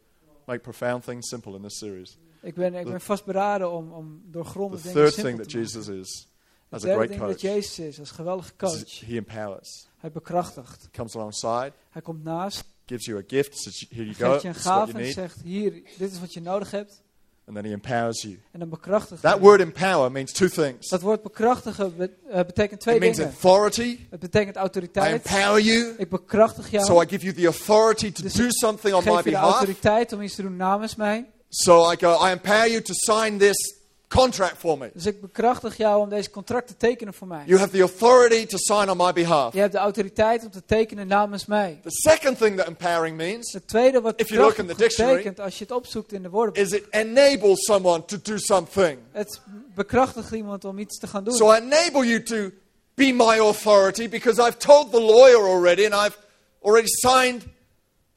[0.47, 2.17] make profound things simple in this series.
[2.43, 5.55] Ik ben, ik ben vastberaden om, om doorgronde The dingen third simpel thing te that
[5.55, 5.83] maken.
[5.83, 6.29] Jesus is
[6.69, 9.01] as a great ding dat coach Jezus is, als geweldige is coach.
[9.07, 9.87] he empowers.
[9.97, 10.89] Hij bekrachtigt.
[10.93, 14.49] Comes alongside, Hij komt naast, gives you a gift, says, Here you go, geeft je
[14.49, 16.71] een this is what gave you en need, zegt, hier, dit is wat je nodig
[16.71, 17.03] hebt.
[17.47, 18.39] And then he empowers you.
[18.53, 20.89] En dan bekrachtigt That word empower means two things.
[20.89, 23.33] Dat woord bekrachtigen be- eh, betekent twee It means dingen.
[23.33, 23.99] authority.
[24.11, 25.13] Het betekent I autoriteit.
[25.27, 26.85] empower you, Ik bekrachtig jou.
[26.85, 29.23] so I give you the authority to Dus do ik something on geef my je
[29.25, 29.53] de behalf.
[29.55, 31.27] autoriteit om iets te doen namens mij.
[31.49, 33.75] So I go, I empower you to sign this
[34.15, 34.91] contract for me.
[34.95, 37.43] Dus ik bekrachtig jou om deze contract te tekenen voor mij.
[37.47, 39.53] You have the authority to sign on my behalf.
[39.55, 41.81] Je hebt de autoriteit om te tekenen namens mij.
[41.83, 45.17] The second thing that empowering means Het tweede wat If you look in the dictionary-
[45.17, 46.65] betekent als je het opzoekt in de woordenboek.
[46.65, 48.99] is it enables someone to do something.
[49.13, 49.41] Het
[49.75, 51.35] bekrachtigt iemand om iets te gaan doen.
[51.35, 52.51] So I enable you to
[52.95, 56.19] be my authority because I've told the lawyer already and I've
[56.63, 57.43] already signed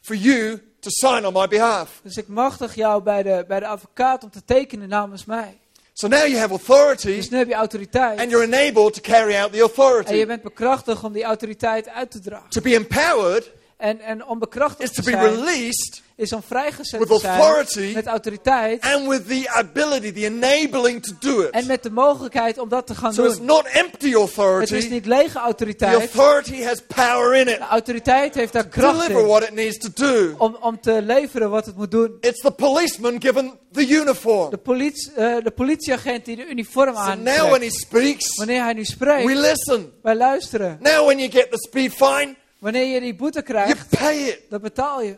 [0.02, 2.00] for you to sign on my behalf.
[2.04, 5.58] Dus ik machtig jou bij de, bij de advocaat om te tekenen namens mij.
[6.00, 8.20] So now you have authority Dus nu heb je autoriteit.
[8.20, 10.26] and you're enabled to carry out the En je authority.
[10.26, 12.50] bent bekrachtigd om die autoriteit uit te dragen.
[12.50, 16.42] To be empowered En, en om is bekrachtigd to te be zijn, released is om
[16.48, 18.84] vrijgezet with te zijn authority met autoriteit.
[18.84, 21.68] and with the ability, the enabling to do En it.
[21.68, 23.46] met de mogelijkheid om dat te gaan So it's doen.
[23.46, 24.88] not empty Het is authority.
[24.90, 25.94] niet lege The autoriteit.
[26.00, 27.58] authority has power in it.
[27.58, 29.28] De autoriteit heeft daar kracht Deliver in.
[29.28, 30.36] what it needs to do.
[30.38, 32.18] Om, om te leveren wat het moet doen.
[32.22, 34.50] It's the policeman given the uniform.
[34.50, 37.64] De, politie, eh, de politieagent die de uniform So now when aantrekt.
[37.64, 39.92] he speaks, Wanneer hij nu we spreekt, listen.
[40.02, 40.78] wij luisteren.
[40.82, 44.40] Now when you get the speed fine, Wanneer je die boete you krijgt, pay it.
[44.50, 45.16] dan betaal je.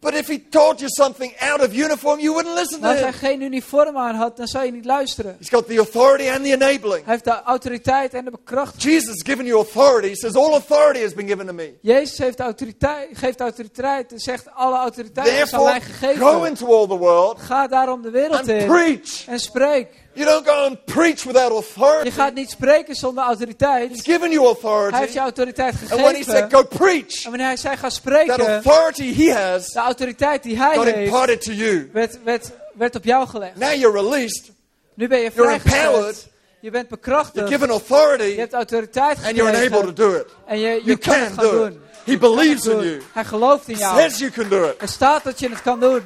[0.00, 3.08] But if he told you something out of uniform, you wouldn't listen to als hij
[3.10, 3.18] him.
[3.18, 5.36] geen uniform aan had, dan zou je niet luisteren.
[5.38, 7.04] He's got the authority and the enabling.
[7.04, 8.82] Hij heeft de autoriteit en de bekrachtiging.
[8.92, 10.08] Jesus has given you authority.
[10.08, 11.74] He says, All authority has been given to me.
[11.80, 16.20] Jezus heeft autoriteit, geeft autoriteit en zegt alle autoriteit is aan mij gegeven.
[16.26, 19.26] go into all the world Ga daarom de wereld and in preach.
[19.26, 19.88] en spreek.
[20.14, 22.10] You don't go and preach without Je authority.
[22.10, 24.00] gaat niet spreken zonder He's autoriteit.
[24.02, 25.12] given you Hij heeft authority.
[25.12, 26.50] je autoriteit And when he said, gegeven.
[26.50, 30.56] Go preach, En wanneer hij zei ga that spreken, authority he has de autoriteit die
[30.58, 31.90] hij got heeft, imparted to you.
[31.92, 33.56] werd, werd, werd op jou gelegd.
[33.56, 34.50] Now you're released.
[34.94, 36.28] Nu ben je You're empowered.
[36.60, 37.48] Je bent You're bekrachtigd.
[37.48, 38.36] given Je authority.
[38.36, 40.12] hebt autoriteit And you're enabled to gekregen.
[40.12, 40.26] do it.
[40.46, 41.72] En je, je You kan het gaan do it.
[41.72, 41.80] doen.
[42.04, 42.84] He Je believes in doen.
[42.84, 43.02] you.
[43.12, 44.00] Hij gelooft in jou.
[44.00, 44.74] Says you can do it.
[44.82, 46.02] Er staat dat je het kan doen.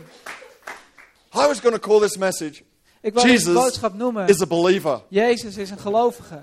[1.34, 2.62] I was going to call this message
[3.06, 4.26] Ik wil deze Jesus boodschap noemen.
[4.28, 6.40] is a believer Jezus is een gelovige.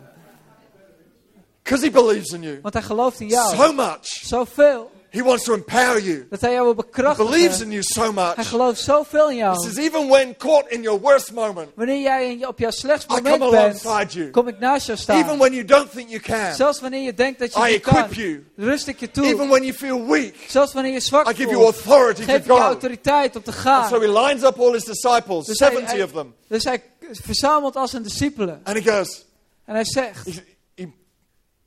[1.64, 3.56] because he believes in you Want hij gelooft in jou.
[3.56, 4.06] so much.
[4.06, 4.92] Zoveel.
[5.14, 6.26] He wants to empower you.
[6.30, 8.36] Dat hij jou wil He believes in you so much.
[8.36, 9.60] Hij gelooft zoveel in He jou.
[9.64, 13.14] says, even when caught in your worst moment, Wanneer jij in- op jouw slechtst I
[13.16, 14.30] come moment bent, alongside you.
[14.32, 17.40] kom ik naast jou Even when you don't think you can, Zelfs wanneer je denkt
[17.40, 18.46] dat je I niet kan, equip you.
[18.56, 21.64] rust ik je Even when you feel weak, Zelfs wanneer je zwak I give you
[21.64, 23.90] authority to geef ik je autoriteit om te And gaan.
[23.90, 27.76] so he lines up all his disciples, Dus 70 hij- of them, dus hij verzamelt
[27.76, 28.62] als een discipelen.
[28.64, 29.26] and he goes,
[29.66, 30.44] En hij zegt, he,
[30.76, 30.92] he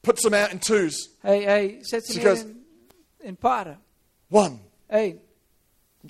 [0.00, 1.11] puts them out in twos.
[1.20, 2.65] hij, hij zet ze He neer goes- in,
[3.26, 3.78] in paren.
[4.30, 4.58] One,
[4.88, 5.20] Eén,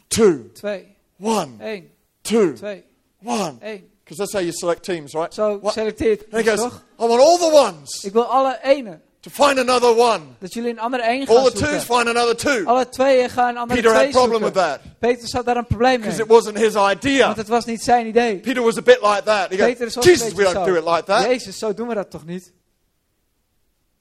[0.08, 1.90] two, twee, one, één,
[2.22, 2.84] two, twee,
[3.24, 3.56] one.
[3.60, 3.84] één.
[4.04, 5.34] Because that's how you select teams, right?
[5.34, 5.72] Zo What?
[5.72, 6.82] selecteert he goes, toch?
[7.00, 9.00] I want all the ones Ik wil alle ene.
[9.20, 10.20] to find another one.
[10.38, 11.80] Dat jullie een andere één All gaan the twos zoeken.
[11.96, 12.64] find another two.
[12.66, 15.66] Alle tweeën gaan een andere Peter had a problem with that Peter had daar een
[15.66, 16.26] probleem because mee.
[16.26, 17.24] it wasn't his idea.
[17.26, 18.38] Want het was niet zijn idee.
[18.38, 19.50] Peter was a bit like that.
[19.50, 20.64] He Peter goes, is Jesus, we don't zo.
[20.64, 21.24] do it like that.
[21.24, 22.52] Jezus, zo doen we dat toch niet?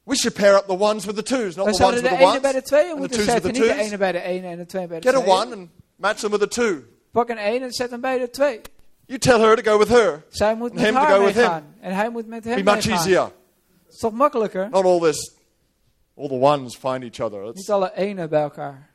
[0.06, 2.24] We should pair up the ones with the twos, not the ones with de the
[2.24, 2.40] ones.
[2.42, 3.86] bij de tweeën and the moeten twos with the Niet de twos.
[3.86, 6.32] ene bij de ene en de twee bij de Get a one and match them
[6.32, 6.84] with a two.
[7.12, 8.62] Pak een één en zet hem bij de twee.
[9.06, 10.24] You tell her to go with her.
[10.30, 11.64] Zij moet And met him to haar go with him.
[11.82, 12.92] En hij moet met Be much meegaan.
[12.92, 13.22] easier.
[13.24, 14.70] Het is toch makkelijker?
[14.70, 15.34] Not all this
[16.18, 17.42] all the ones find each other.
[17.44, 18.90] Niet It's, alle ene bij elkaar.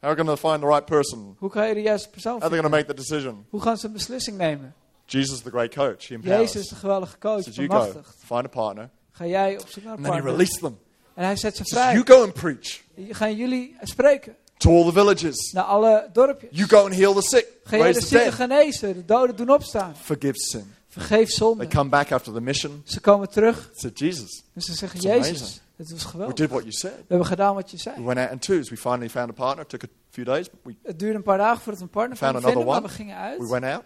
[0.00, 1.36] how are you going to find the right person?
[1.38, 3.46] Hoe ga je de juiste persoon How are they going to make the decision?
[3.50, 4.74] Hoe gaan ze een beslissing nemen?
[5.06, 6.52] Jesus, the great coach, he empowers.
[6.52, 9.98] Jezus, de geweldige coach, Says, you go, find a partner, Ga jij op zoek naar
[9.98, 10.78] een and he released them.
[11.14, 11.92] En hij zet ze vrij.
[11.92, 15.52] you go and preach Gaan jullie spreken to all the villages.
[15.52, 16.50] naar alle dorpjes.
[16.52, 19.96] You go and heal the sick, Ga jij de zieken genezen, de doden doen opstaan.
[19.96, 20.72] forgive sin.
[20.88, 21.66] Vergeef They zonde.
[21.68, 22.82] come back after the mission.
[22.84, 25.36] Ze komen terug Said, Jesus, en ze zeggen, It's amazing.
[25.38, 26.36] Jezus, het was we geweldig.
[26.36, 26.92] did what you said.
[26.96, 28.04] We hebben gedaan wat je We zei.
[28.04, 28.68] went out in twos.
[28.70, 29.64] We finally found a partner.
[29.64, 30.50] It took a few days.
[30.50, 32.82] But we, Het duurde een paar dagen voordat we een partner Found vinden, another maar
[32.82, 32.96] we one.
[32.96, 33.38] gingen uit.
[33.38, 33.82] we went out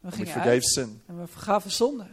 [0.00, 1.02] We we gingen forgave uit sin.
[1.06, 2.06] en we vergaven zonde.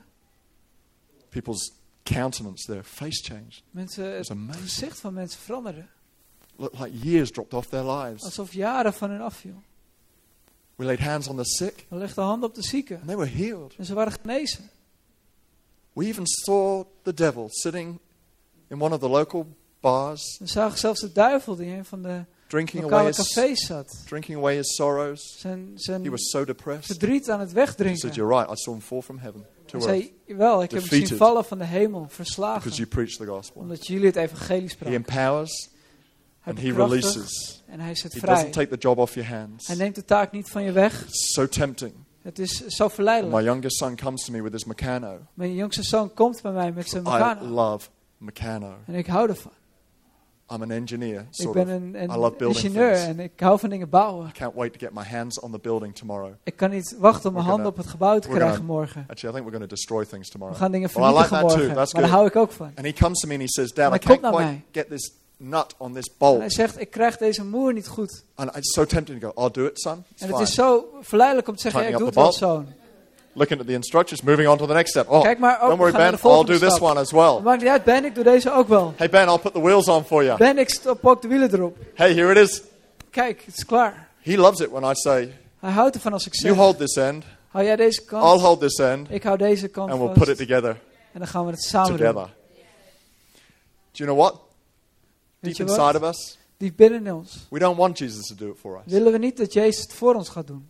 [1.30, 1.72] People's
[2.04, 3.64] countenance, their face changed.
[3.72, 5.86] Mensen, het gezicht van mensen veranderde.
[6.56, 8.24] Looked like years dropped off their lives.
[8.24, 9.62] Alsof jaren van hun afviel.
[10.76, 12.96] We laid hands on the sick We legden handen op de zieken.
[12.98, 13.76] and they were healed.
[13.78, 14.70] En ze waren genezen.
[15.94, 18.00] We even saw the devil sitting
[18.68, 19.48] in one of the local
[19.80, 23.34] bars, We zagen zelfs de duivel die in een van de drinking away lokale his,
[23.34, 24.02] cafés zat.
[24.06, 25.36] drinking away his sorrows.
[25.40, 26.86] Zijn, He zijn was so depressed.
[26.86, 28.00] verdriet aan het He wegdrinken.
[28.00, 28.52] said, You're right.
[28.52, 31.46] I saw him fall from heaven Hij earth zei, wel, ik heb hem zien vallen
[31.46, 32.72] van de hemel, verslagen.
[33.54, 34.96] Omdat jullie het evangelie He spraken.
[34.96, 35.70] empowers
[36.40, 37.64] Hij and he releases.
[37.68, 38.34] en hij zet He vrij.
[38.34, 39.68] doesn't take the job off your hands.
[39.68, 41.02] Hij neemt de taak niet van je weg.
[41.08, 41.94] It's so tempting.
[42.22, 43.44] Het is zo My verleidelijk.
[43.44, 45.20] youngest son comes to me with his Meccano.
[45.34, 47.46] Mijn jongste zoon komt bij mij met zijn I Meccano.
[47.48, 48.76] love Meccano.
[48.86, 49.52] En ik hou ervan.
[50.54, 51.70] I'm an engineer, Ik sort ben of.
[51.70, 53.08] een, I love een building ingenieur things.
[53.08, 54.28] en ik hou van dingen bouwen.
[54.28, 56.32] I can't wait to get my hands on the building tomorrow.
[56.44, 59.06] Ik kan niet wachten om mijn handen op het gebouw te krijgen gonna- morgen.
[59.08, 60.58] Actually, I think we're going to destroy things We tomorrow.
[60.58, 61.58] gaan dingen Well, I like vernietigen that too.
[61.58, 61.76] morgen.
[61.76, 62.72] That's Maar daar hou ik ook van.
[62.76, 64.62] And he comes to me and he says, Dad, En I can't quite mij.
[64.72, 66.40] get this nut on this En bolt.
[66.40, 68.24] hij zegt, ik krijg deze moer niet goed.
[68.36, 70.04] And it's so tempting to go, I'll do it, son.
[70.12, 70.48] It's En het fine.
[70.48, 72.68] is zo verleidelijk om te zeggen, ja, ik doe het wel zoon.
[73.34, 75.10] Looking at the instructions, moving on to the next step.
[75.10, 76.82] Oh, Kijk maar, ook, don't worry, Ben, I'll do this stap.
[76.82, 77.40] one as well.
[77.44, 78.94] maakt niet uit, Ben, ik doe deze ook wel.
[78.98, 80.38] Hey, Ben, I'll put the wheels on for you.
[80.38, 81.78] Ben, ik ook de wielen erop.
[81.96, 82.62] Hey, here it is.
[83.10, 84.10] Kijk, het is klaar.
[84.22, 86.96] He loves it when I say, Hij houdt ervan als ik You zeg, hold this
[86.96, 90.12] end, hou jij deze I'll kant, hold this end, ik hou deze kant and we'll
[90.14, 90.80] put it together.
[91.12, 92.14] En dan gaan we het samen Together.
[92.14, 92.30] doen.
[93.92, 94.40] Do you know what?
[95.40, 96.02] Weet Deep inside wat?
[96.02, 97.48] of us, Die binnen ons.
[97.50, 98.94] we don't want Jesus to do it for us.
[98.94, 100.70] Willen we niet dat Jezus het voor ons gaat doen.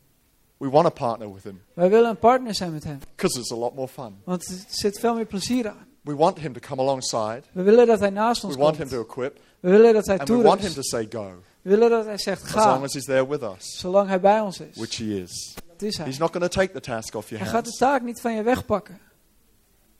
[0.61, 2.99] We want to partner with him Wij willen een partner zijn met hem.
[3.15, 4.15] because it's a lot more fun.
[4.23, 5.87] Want er zit veel meer plezier aan.
[6.01, 7.41] We want him to come alongside.
[7.51, 9.07] We willen dat hij naast We ons want him komt.
[9.07, 9.39] to equip.
[9.59, 10.75] We willen dat hij And we want him toerust.
[10.75, 12.83] to say go We willen dat hij zegt, as long ga.
[12.83, 14.75] as he's there with us, Zolang hij bij ons is.
[14.77, 15.53] which he is.
[15.67, 16.05] Dat is hij.
[16.05, 18.21] He's not going to take the task off your Hij gaat de hands, taak niet
[18.21, 18.99] van je wegpakken.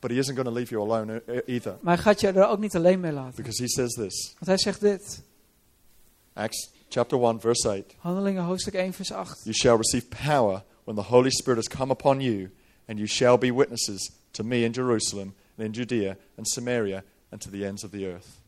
[0.00, 2.46] but he isn't going to leave you alone e- either Maar hij gaat je er
[2.48, 3.34] ook niet alleen mee laten.
[3.36, 4.32] because he says this.
[4.34, 5.22] Want hij zegt dit.
[6.32, 7.96] Acts chapter 1 verse 8.
[8.04, 9.46] Handelingen hoofdstuk 1 vers 8.
[9.46, 12.50] You shall receive power when the Holy Spirit has come upon you,
[12.86, 17.40] and you shall be witnesses to me in Jerusalem and in Judea and Samaria and
[17.40, 18.40] to the ends of the earth.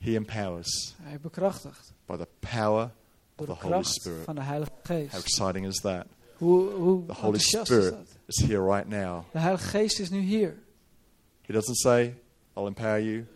[0.00, 1.92] He empowers Hij bekrachtigt.
[2.08, 2.90] by the power
[3.38, 4.24] of the Holy Spirit.
[4.24, 5.12] van de Heilige Geest.
[5.12, 6.06] How exciting is that?
[6.38, 9.24] Hoe, hoe The Holy enthousiast is Spirit is here right now.
[9.32, 10.56] De Heilige Geest is nu hier.
[11.42, 12.14] He doesn't say,
[12.56, 13.26] I'll empower you,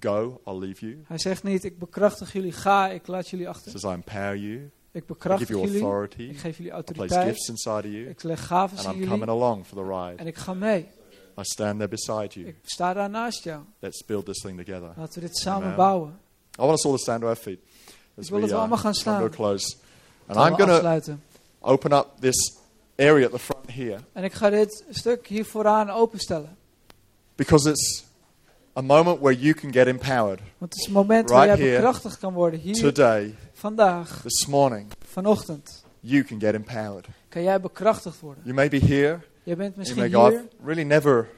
[0.00, 1.02] go, I'll leave you.
[1.06, 3.70] Hij zegt niet, ik bekrachtig jullie, ga, ik laat jullie He achter.
[3.70, 6.82] says, I empower you, Ik I give bekrachtig you jullie, authority, ik geef jullie I
[6.82, 9.66] place autoriteit, gifts inside of you, ik leg gaven and in I'm jullie coming along
[9.66, 10.16] for the ride.
[10.16, 10.88] en ik ga mee.
[11.38, 12.46] I stand there beside you.
[12.46, 13.62] Ik sta daar naast jou.
[13.78, 14.92] Let's build this thing together.
[14.96, 15.76] Laten we dit samen Amen.
[15.76, 16.18] bouwen.
[16.58, 17.58] I want us all to stand to our feet
[18.18, 19.30] as Ik wil we dat we uh, allemaal gaan staan.
[19.30, 19.76] close.
[20.26, 21.12] And I'm going to
[21.60, 22.56] open up this
[22.96, 26.56] area at the front here En ik ga dit stuk hier vooraan openstellen.
[27.36, 28.04] because it's
[28.76, 30.40] a moment where you can get empowered.
[30.58, 32.60] Want het is het moment waar Right jij here, bekrachtigd kan worden.
[32.60, 35.84] Hier, Today, vandaag, this morning, vanochtend.
[36.00, 37.06] you can get empowered.
[37.28, 38.42] Kan jij bekrachtigd worden.
[38.44, 39.20] You may be here.
[39.42, 40.44] Je bent You misschien may go, hier.
[40.64, 41.28] Really never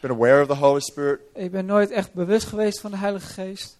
[0.00, 1.20] been aware of the Holy Spirit.
[1.34, 3.78] Ik ben nooit echt bewust geweest van de Heilige Geest.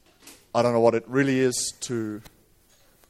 [0.56, 1.94] I don't know what it really is to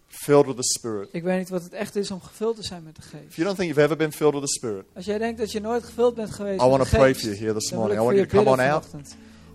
[0.09, 1.09] filled with the Spirit.
[1.13, 3.35] Ik weet niet wat het echt is om gevuld te zijn met de If Geest.
[3.37, 5.61] you don't think you've ever been filled with the Spirit, Als jij denkt dat je
[5.61, 7.73] nooit gevuld bent geweest I met want de to pray Geest, for you here this
[7.73, 8.01] morning.
[8.01, 8.87] I want you to come on out.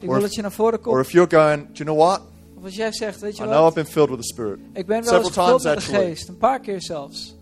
[0.01, 1.05] Ik Or wil if- dat je naar voren Or komt.
[1.05, 2.21] if you're going, do you know what?
[2.57, 4.59] Of als jij zegt, weet je I know I've wat, been filled with the Spirit,
[4.73, 6.05] ik ben wel several eens gevuld times met de.
[6.09, 6.27] Geest.
[6.29, 7.35] Een paar keer zelfs.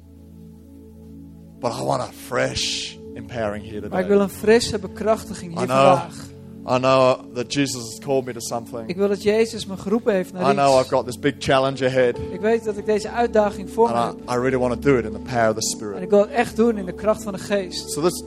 [1.60, 4.34] but I want a fresh empowering here Maar ik wil today.
[4.34, 5.78] een frisse bekrachtiging hier I know.
[5.78, 6.28] vandaag.
[6.68, 8.88] I know that Jesus has called me to something.
[8.90, 10.90] Ik wil dat Jezus me geroepen heeft I naar know I've iets.
[10.90, 14.14] got this big challenge ahead, Ik weet dat ik deze uitdaging voor me heb.
[14.30, 16.02] I, I really want to do it in the power of the En Spirit.
[16.02, 17.92] ik wil het echt doen in de kracht van de Geest.
[17.92, 18.24] So there's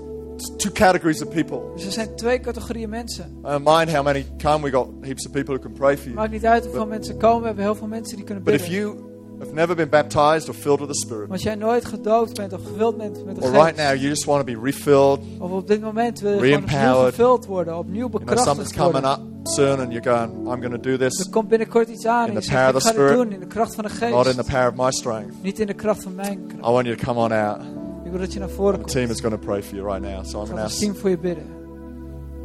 [0.56, 1.60] two categories of people.
[1.74, 3.24] Dus er zijn twee categorieën mensen.
[3.44, 4.64] I don't mind how many come.
[4.64, 6.14] We got heaps of people who can pray for you.
[6.16, 7.40] maakt niet uit hoeveel mensen komen.
[7.40, 8.78] We hebben heel veel mensen die kunnen But if bidden.
[8.80, 12.52] you have never been baptized or filled with the Spirit, als jij nooit gedoopt bent
[12.52, 14.00] of gevuld bent met de or right now geest.
[14.00, 17.78] you just want to be refilled, Of op dit moment wil je gewoon gevuld worden.
[17.78, 20.96] Opnieuw you know, bekrachtigd something's coming up soon and you're going, I'm going to do
[20.96, 22.88] this, Er komt binnenkort iets aan In en je the zegt, power ik of the
[22.88, 23.22] ga dit Spirit.
[23.22, 24.48] doen in de kracht van de not in the geest.
[24.50, 25.34] power of my strength.
[25.42, 26.66] Niet in de kracht van mijn kracht.
[26.68, 27.81] I want you to come on out.
[28.12, 30.02] Ik wil dat je naar voren The team is going to pray for you right
[30.02, 30.24] now.
[30.24, 31.46] So I'm going to ask team voor je bidden.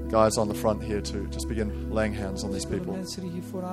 [0.09, 2.91] guys on the front here to just begin laying hands on these people.
[2.91, 3.63] mensen die hier.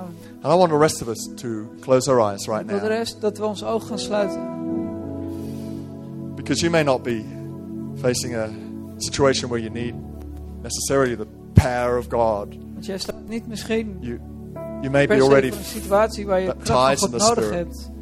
[0.42, 2.86] And I want the rest of us to close our eyes right de now.
[2.86, 4.40] rest dat we onze ogen gaan sluiten.
[6.34, 7.24] Because you may not be
[8.00, 8.48] facing a
[8.96, 9.94] situation where you need
[10.62, 12.56] necessarily the power of God.
[12.72, 14.20] Want jij staat niet misschien You,
[14.80, 17.50] you may be already, situatie waar je baptized in the Spirit.
[17.50, 17.92] hebt.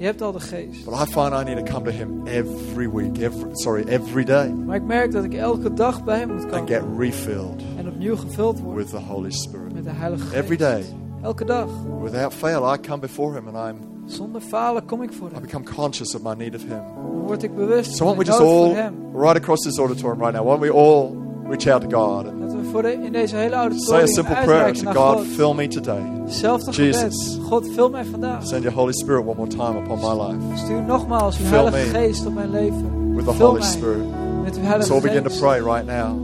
[0.00, 0.84] Je hebt al de geest.
[0.84, 4.48] but I find I need to come to Him every week, every, sorry, every day,
[4.48, 6.68] Maar ik merk dat ik elke dag bij hem moet and komen.
[6.68, 9.72] get refilled En opnieuw gevuld word with the Holy Spirit.
[9.74, 10.34] met de Heilige Geest.
[10.34, 10.82] Every day,
[11.22, 11.66] Elke dag.
[12.02, 15.42] without fail, I come before Him and I'm, Zonder falen kom ik voor I hem.
[15.42, 16.80] become conscious of my need of Him.
[17.12, 19.22] Dan word ik bewust So why van don't we mijn just nood all, voor hem.
[19.22, 21.16] right across this auditorium right now, why don't we all
[21.48, 24.82] reach out to God and voor de, in deze hele say a simple prayer.
[24.84, 25.26] naar God, God.
[25.26, 26.02] fill me today.
[26.26, 27.38] Zelfde Jesus.
[27.48, 28.46] God, vul mij vandaag.
[28.46, 31.98] Send your Holy Spirit one more time upon my life Stuur nogmaals uw Fill Heilige.
[31.98, 33.14] Geest op mijn leven.
[33.14, 33.98] with the Holy mij Spirit.
[33.98, 35.40] met uw Let's Heilige all begin to Geest.
[35.40, 36.16] pray right now.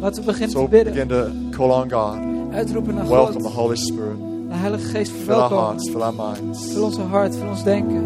[0.00, 0.92] Laten we beginnen all te bidden.
[0.92, 2.18] begin to call on God.
[2.54, 3.52] Uitroepen naar Welcome the God.
[3.52, 4.16] Holy Spirit.
[4.48, 5.64] De Heilige Geest Fill our verwelkomen.
[5.64, 6.72] hearts, fill our minds.
[6.72, 8.02] Vul ons hart, vul ons denken.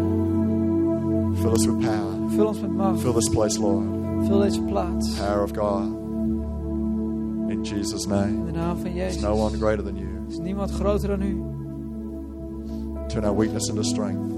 [1.41, 2.29] Fill us with power.
[2.29, 2.99] Vul ons met macht.
[3.01, 3.83] Fill this place, Lord.
[4.27, 5.09] Vul deze plaats.
[5.09, 5.98] Power of God.
[7.63, 8.45] In Jesus' In name.
[8.45, 9.21] de naam van There's Jezus.
[9.21, 10.07] no one greater than you.
[10.07, 11.43] Er is niemand groter dan u.
[13.07, 14.31] Turn our weakness into strength.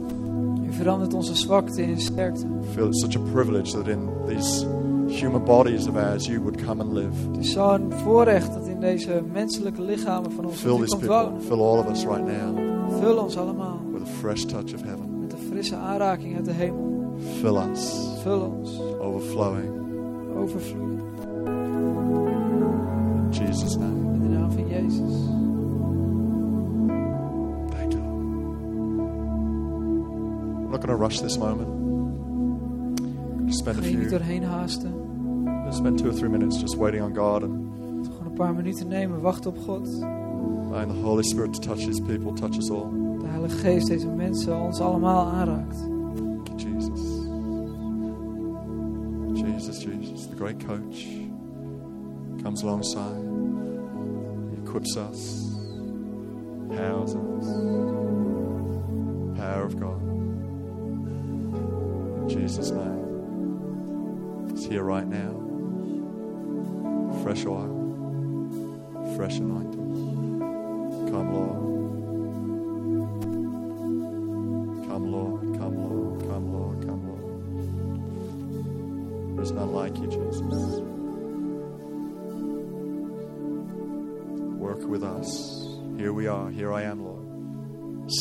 [0.68, 2.46] U verandert onze zwakte in sterkte.
[2.74, 4.66] Feel it's such a privilege that in these
[5.08, 7.12] human bodies of ours you would come and live.
[7.32, 11.24] Het is zo'n voorrecht dat in deze menselijke lichamen van ons Fill these komt people.
[11.24, 11.42] wonen.
[11.42, 12.58] Fill all of us right now
[13.02, 15.20] Vul ons allemaal with a fresh touch of heaven.
[15.20, 17.14] met een frisse aanraking uit de hemel.
[17.40, 18.08] Fill us.
[18.22, 18.80] Vul ons.
[19.00, 19.70] Overflowing.
[20.38, 21.01] Overvloeien.
[23.32, 24.14] In Jesus' name.
[24.14, 25.14] In de naam van Jezus.
[27.76, 28.02] Thank you.
[30.64, 31.68] I'm not going to rush this moment.
[33.54, 34.94] Spend a je niet few, doorheen haasten.
[35.66, 37.70] just spend two or three minutes just waiting on God and
[38.08, 39.22] Gewoon een paar minuten nemen.
[39.22, 39.88] Wachten op God.
[40.04, 42.90] allowing the Holy Spirit to touch these people, touch us all.
[43.20, 45.78] De Heilige Geest deze mensen ons allemaal aanraakt.
[46.16, 47.00] Thank you, Jesus.
[49.34, 51.06] Jesus, Jesus, the great coach,
[52.52, 53.24] comes alongside,
[54.52, 55.46] he equips us,
[56.70, 57.46] empowers us.
[59.38, 60.02] Power of God.
[62.24, 64.50] In Jesus' name.
[64.50, 65.32] It's here right now.
[67.24, 67.72] Fresh oil,
[69.16, 70.40] fresh anointing.
[71.10, 71.71] Come, Lord.
[86.62, 87.26] Here I am, Lord.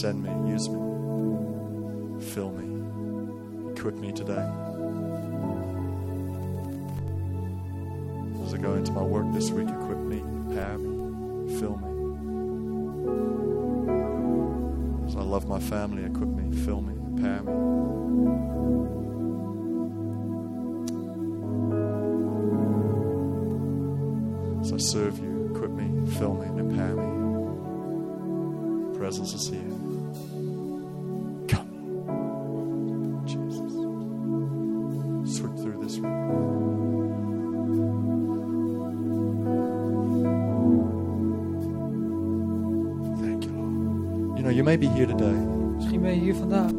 [0.01, 0.79] Send me, use me,
[2.33, 4.49] fill me, equip me today.
[8.43, 11.89] As I go into my work this week, equip me, empower me, fill me.
[15.07, 17.53] As I love my family, equip me, fill me, empower me.
[24.63, 27.30] As I serve you, equip me, fill me, and empower me.
[29.01, 29.61] Presence is here.
[31.49, 31.71] Come,
[33.25, 33.73] Jesus.
[35.37, 36.21] Sweep through this room.
[43.23, 44.37] Thank you, Lord.
[44.37, 45.47] You know, you may be here today.
[45.77, 46.71] Misschien ben je hier vandaag.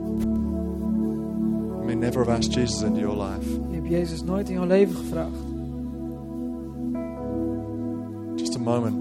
[1.79, 3.47] You may never have asked Jesus into your life.
[3.69, 5.37] Je hebt Jezus nooit in jouw leven gevraagd.
[8.35, 8.95] Just a moment.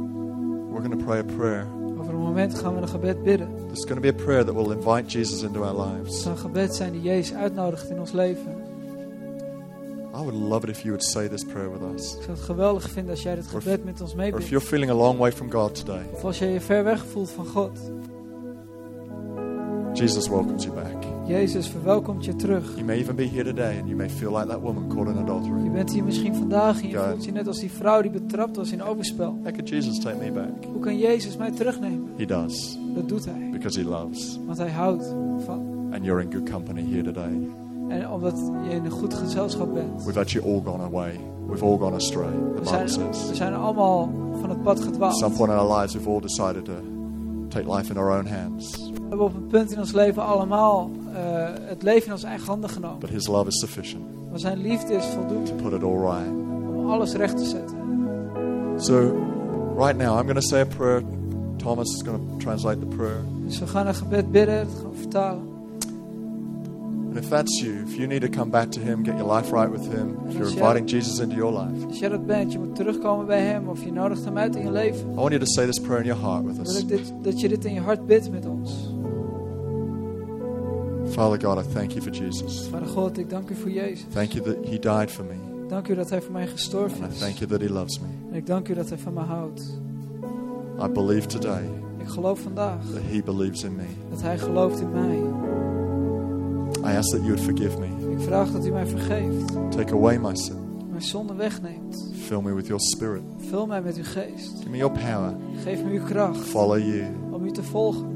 [0.71, 1.80] We're going to pray a prayer.
[2.21, 3.49] Moment gaan we een gebed bidden.
[3.67, 6.23] There's going to be a prayer that will invite Jesus into our Het lives.
[6.23, 8.69] zou een gebed zijn die Jezus uitnodigt in ons leven.
[10.15, 12.15] I would love it if you would say this prayer with us.
[12.15, 14.49] Ik zou het geweldig vinden als jij dit if- gebed met ons Or if meebidt.
[14.49, 17.31] you're feeling a long way from God today, Of als je je ver weg voelt
[17.31, 17.79] van God.
[19.93, 21.00] Jesus welcomes you back.
[21.27, 22.73] Jezus verwelkomt je terug.
[22.75, 25.15] You may even be here today and you may feel like that woman caught in
[25.15, 25.71] Je adultery.
[25.71, 28.73] bent hier misschien vandaag en je voelt je net als die vrouw die betrapt was
[28.73, 29.27] in overspel.
[29.43, 30.65] How could Jesus take me back?
[30.73, 32.09] Hoe kan Jezus mij terugnemen?
[32.17, 33.49] He does, Dat doet hij.
[33.53, 34.39] because He loves.
[34.47, 35.89] Want hij houdt van.
[35.93, 37.49] And you're in good company here today.
[37.89, 40.05] En omdat je in een goed gezelschap bent.
[40.05, 41.13] We've actually all gone away.
[41.49, 43.37] We've all gone astray, the We zijn, we says.
[43.37, 45.17] zijn allemaal van het pad At gedwaald.
[45.17, 46.73] some point in our lives, we've all decided to
[47.49, 48.90] take life in our own hands.
[49.11, 52.47] We hebben op een punt in ons leven allemaal eh, het leven in onze eigen
[52.47, 52.99] handen genomen.
[52.99, 56.29] but His love is sufficient Maar zijn liefde is voldoende to put it all right.
[56.77, 57.77] om alles recht te zetten.
[58.77, 58.95] So,
[59.77, 61.03] right now, I'm going to say a prayer.
[61.57, 63.21] Thomas is going to translate the prayer.
[63.45, 65.50] Dus we gaan een gebed bidden, gaan vertalen.
[67.11, 69.51] And if that's you, if you need to come back to Him, get your life
[69.53, 72.59] right with Him, if you're inviting Jesus into your life, Als jij dat bent, je
[72.59, 75.11] moet terugkomen bij hem of je nodigt hem uit in je leven.
[75.11, 76.79] I want you to say this prayer in your heart with Wil us.
[76.81, 78.89] ik dit, dat je dit in je hart bidt met ons.
[81.13, 82.69] Father God, I thank you for Jesus.
[82.71, 84.05] Vader God, ik dank u voor Jezus.
[84.13, 85.35] Thank you that He died for me.
[85.69, 87.21] Dank u dat hij voor mij gestorven And I is.
[87.21, 88.07] thank you that He loves me.
[88.31, 89.79] En ik dank u dat hij van me houdt.
[90.85, 91.63] I believe today
[91.99, 93.83] Ik geloof vandaag that He believes in me.
[94.11, 95.19] dat hij gelooft in mij.
[96.93, 97.87] I ask that you would forgive me.
[98.13, 99.53] Ik vraag dat u mij vergeeft.
[99.71, 100.57] Take away my sin.
[100.91, 102.11] Mijn zonde wegneemt.
[102.15, 103.23] Fill me with your Spirit.
[103.37, 104.57] Vul mij met uw geest.
[104.59, 105.35] Give me your power.
[105.65, 107.05] Geef me uw kracht Follow you.
[107.31, 108.07] om u te volgen.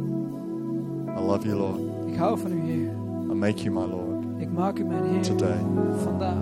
[1.19, 1.81] I love you, Lord.
[2.07, 2.91] Ik hou van u, Heer.
[3.31, 5.59] I make you my Lord Ik maak u mijn Heer today.
[6.03, 6.37] vandaag.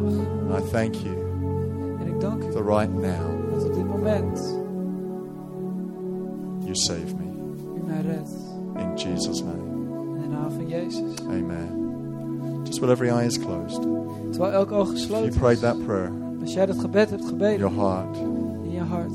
[0.51, 1.15] And I thank you
[2.01, 4.61] En ik dank u that right now dat op dit moment
[6.65, 7.25] you save me.
[7.81, 8.31] u mij redt.
[8.77, 9.71] In Jesus' name.
[10.15, 11.15] In de naam van Jezus.
[11.29, 11.82] Amen.
[12.65, 13.83] Just while every eye is closed,
[14.33, 17.59] Terwijl elk oog if you prayed that prayer Als jij dat gebed hebt in gebeden
[17.59, 18.17] your heart,
[18.65, 19.13] in je hart.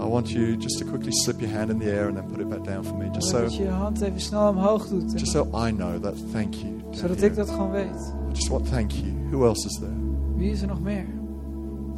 [0.00, 2.40] I want you just to quickly slip your hand in the air and then put
[2.40, 5.12] it back down for me, just so dat je je hand even snel omhoog doet.
[5.12, 6.14] just so I know that.
[6.32, 6.80] Thank you.
[6.90, 8.14] Zodat ik dat gewoon weet.
[8.28, 9.12] I just want thank you.
[9.30, 9.92] Who else is there?
[10.36, 11.06] Wie is er nog meer?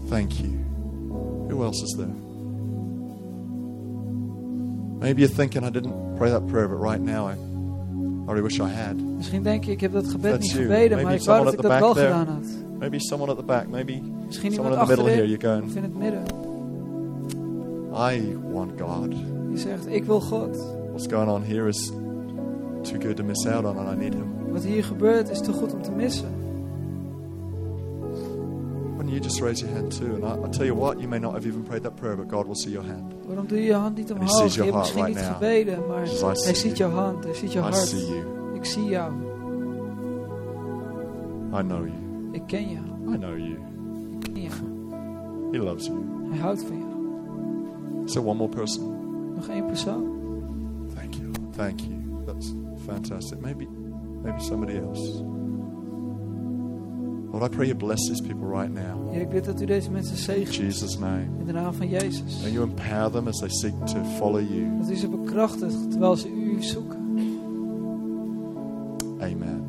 [0.09, 0.51] Thank you.
[1.49, 2.15] Who else is there?
[4.99, 7.35] Maybe you're thinking I didn't pray that prayer, but right now I,
[8.23, 8.95] I really wish I had.
[9.17, 11.71] Misschien denk je, ik heb dat gebed niet gebeden, maar ik wou dat at ik
[11.71, 12.47] dat wel gedaan had.
[12.79, 13.69] Maybe someone at the back.
[13.69, 15.29] Maybe Misschien someone in the middle here.
[15.29, 15.65] You're going.
[15.65, 16.23] of in het midden.
[17.95, 19.11] I want God.
[19.49, 20.57] Die zegt, ik wil God.
[20.89, 21.93] What's going on here is
[22.83, 24.53] too good to miss out on, and I need Him.
[24.53, 26.42] Wat hier gebeurt is te goed om te missen.
[29.13, 30.15] You just raise your hand too?
[30.15, 32.29] And I, I'll tell you what, you may not have even prayed that prayer, but
[32.29, 33.13] God will see your hand.
[33.27, 34.29] Waarom doe je je hand niet omhoog?
[34.31, 35.35] Je your hebt heart misschien niet right now.
[35.35, 36.91] gebeden, maar says, I hij ziet you.
[36.91, 37.75] jouw hand, hij ziet I hart.
[37.77, 38.55] see you.
[38.55, 39.13] Ik zie jou.
[41.55, 42.33] I know you.
[42.33, 43.15] Ik ken jou.
[43.15, 43.57] I know you.
[44.11, 44.53] Ik ken jou.
[45.53, 45.99] He loves you.
[46.31, 46.91] Hij houdt van jou.
[48.09, 48.95] So one more person.
[49.35, 50.05] Nog één persoon.
[50.95, 51.31] Thank you.
[51.57, 52.25] Thank you.
[52.27, 52.55] That's
[52.87, 53.41] fantastic.
[53.41, 53.67] Maybe,
[54.23, 55.23] maybe somebody else.
[57.33, 59.11] Lord, I pray you bless these people right now.
[59.11, 60.55] Heer, ik bid dat u deze mensen In zegent.
[60.55, 61.25] Jesus' name.
[61.39, 62.41] In de naam van Jezus.
[62.43, 64.79] May you empower them as they seek to follow you.
[64.81, 67.01] Dat u ze bekrachtigt terwijl ze u zoeken.
[69.21, 69.65] Amen.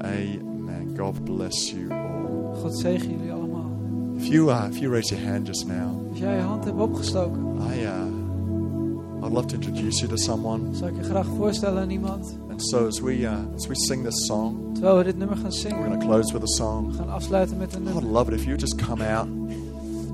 [0.00, 0.94] Amen.
[0.96, 2.54] God bless you all.
[2.62, 3.70] God zegen jullie allemaal.
[4.16, 6.80] If you uh, if you raise your hand just now, Als jij je hand hebt
[6.80, 10.74] opgestoken, I uh, I'd love to introduce you to someone.
[10.74, 12.38] zou ik je graag voorstellen aan iemand.
[12.50, 15.44] And so as we uh, as we sing this song, Terwijl we dit nummer gaan
[15.50, 15.76] we're zingen.
[15.84, 16.94] going to close with a We song.
[16.96, 18.12] gaan afsluiten met een I'd nummer.
[18.12, 19.26] love it if you just come out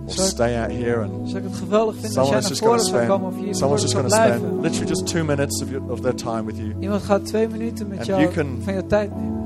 [0.06, 3.06] or stay out here and Zou ik het geweldig vinden als jij someone's naar voren
[3.06, 5.90] zou komen of hier someone's just going to spend literally just two minutes of, your,
[5.90, 6.74] of their time with you.
[6.80, 9.38] Iemand gaat twee minuten met And jou you can- van je tijd nemen.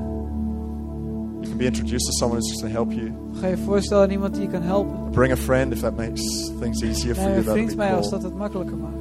[1.39, 3.11] You can be introduced to someone who's just going to help you.
[3.41, 5.09] Ga je voorstellen aan iemand die je kan helpen.
[5.11, 7.35] Bring a friend if that makes things easier for you.
[7.35, 8.94] een That'd vriend mee als dat het makkelijker maakt.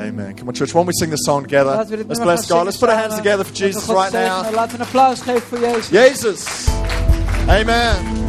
[0.00, 0.34] Amen.
[0.36, 0.72] Come on, church.
[0.74, 1.70] Why don't we sing this song together?
[1.70, 2.64] Laten we dit Let's nummer bless gaan God.
[2.66, 3.24] Let's put our zingen hands samen.
[3.24, 4.42] together for Laten we Jesus God right zegenen.
[4.42, 4.54] now.
[4.54, 5.88] Laten we een applaus geven voor Jezus.
[5.88, 6.44] Jesus.
[7.48, 8.25] Amen.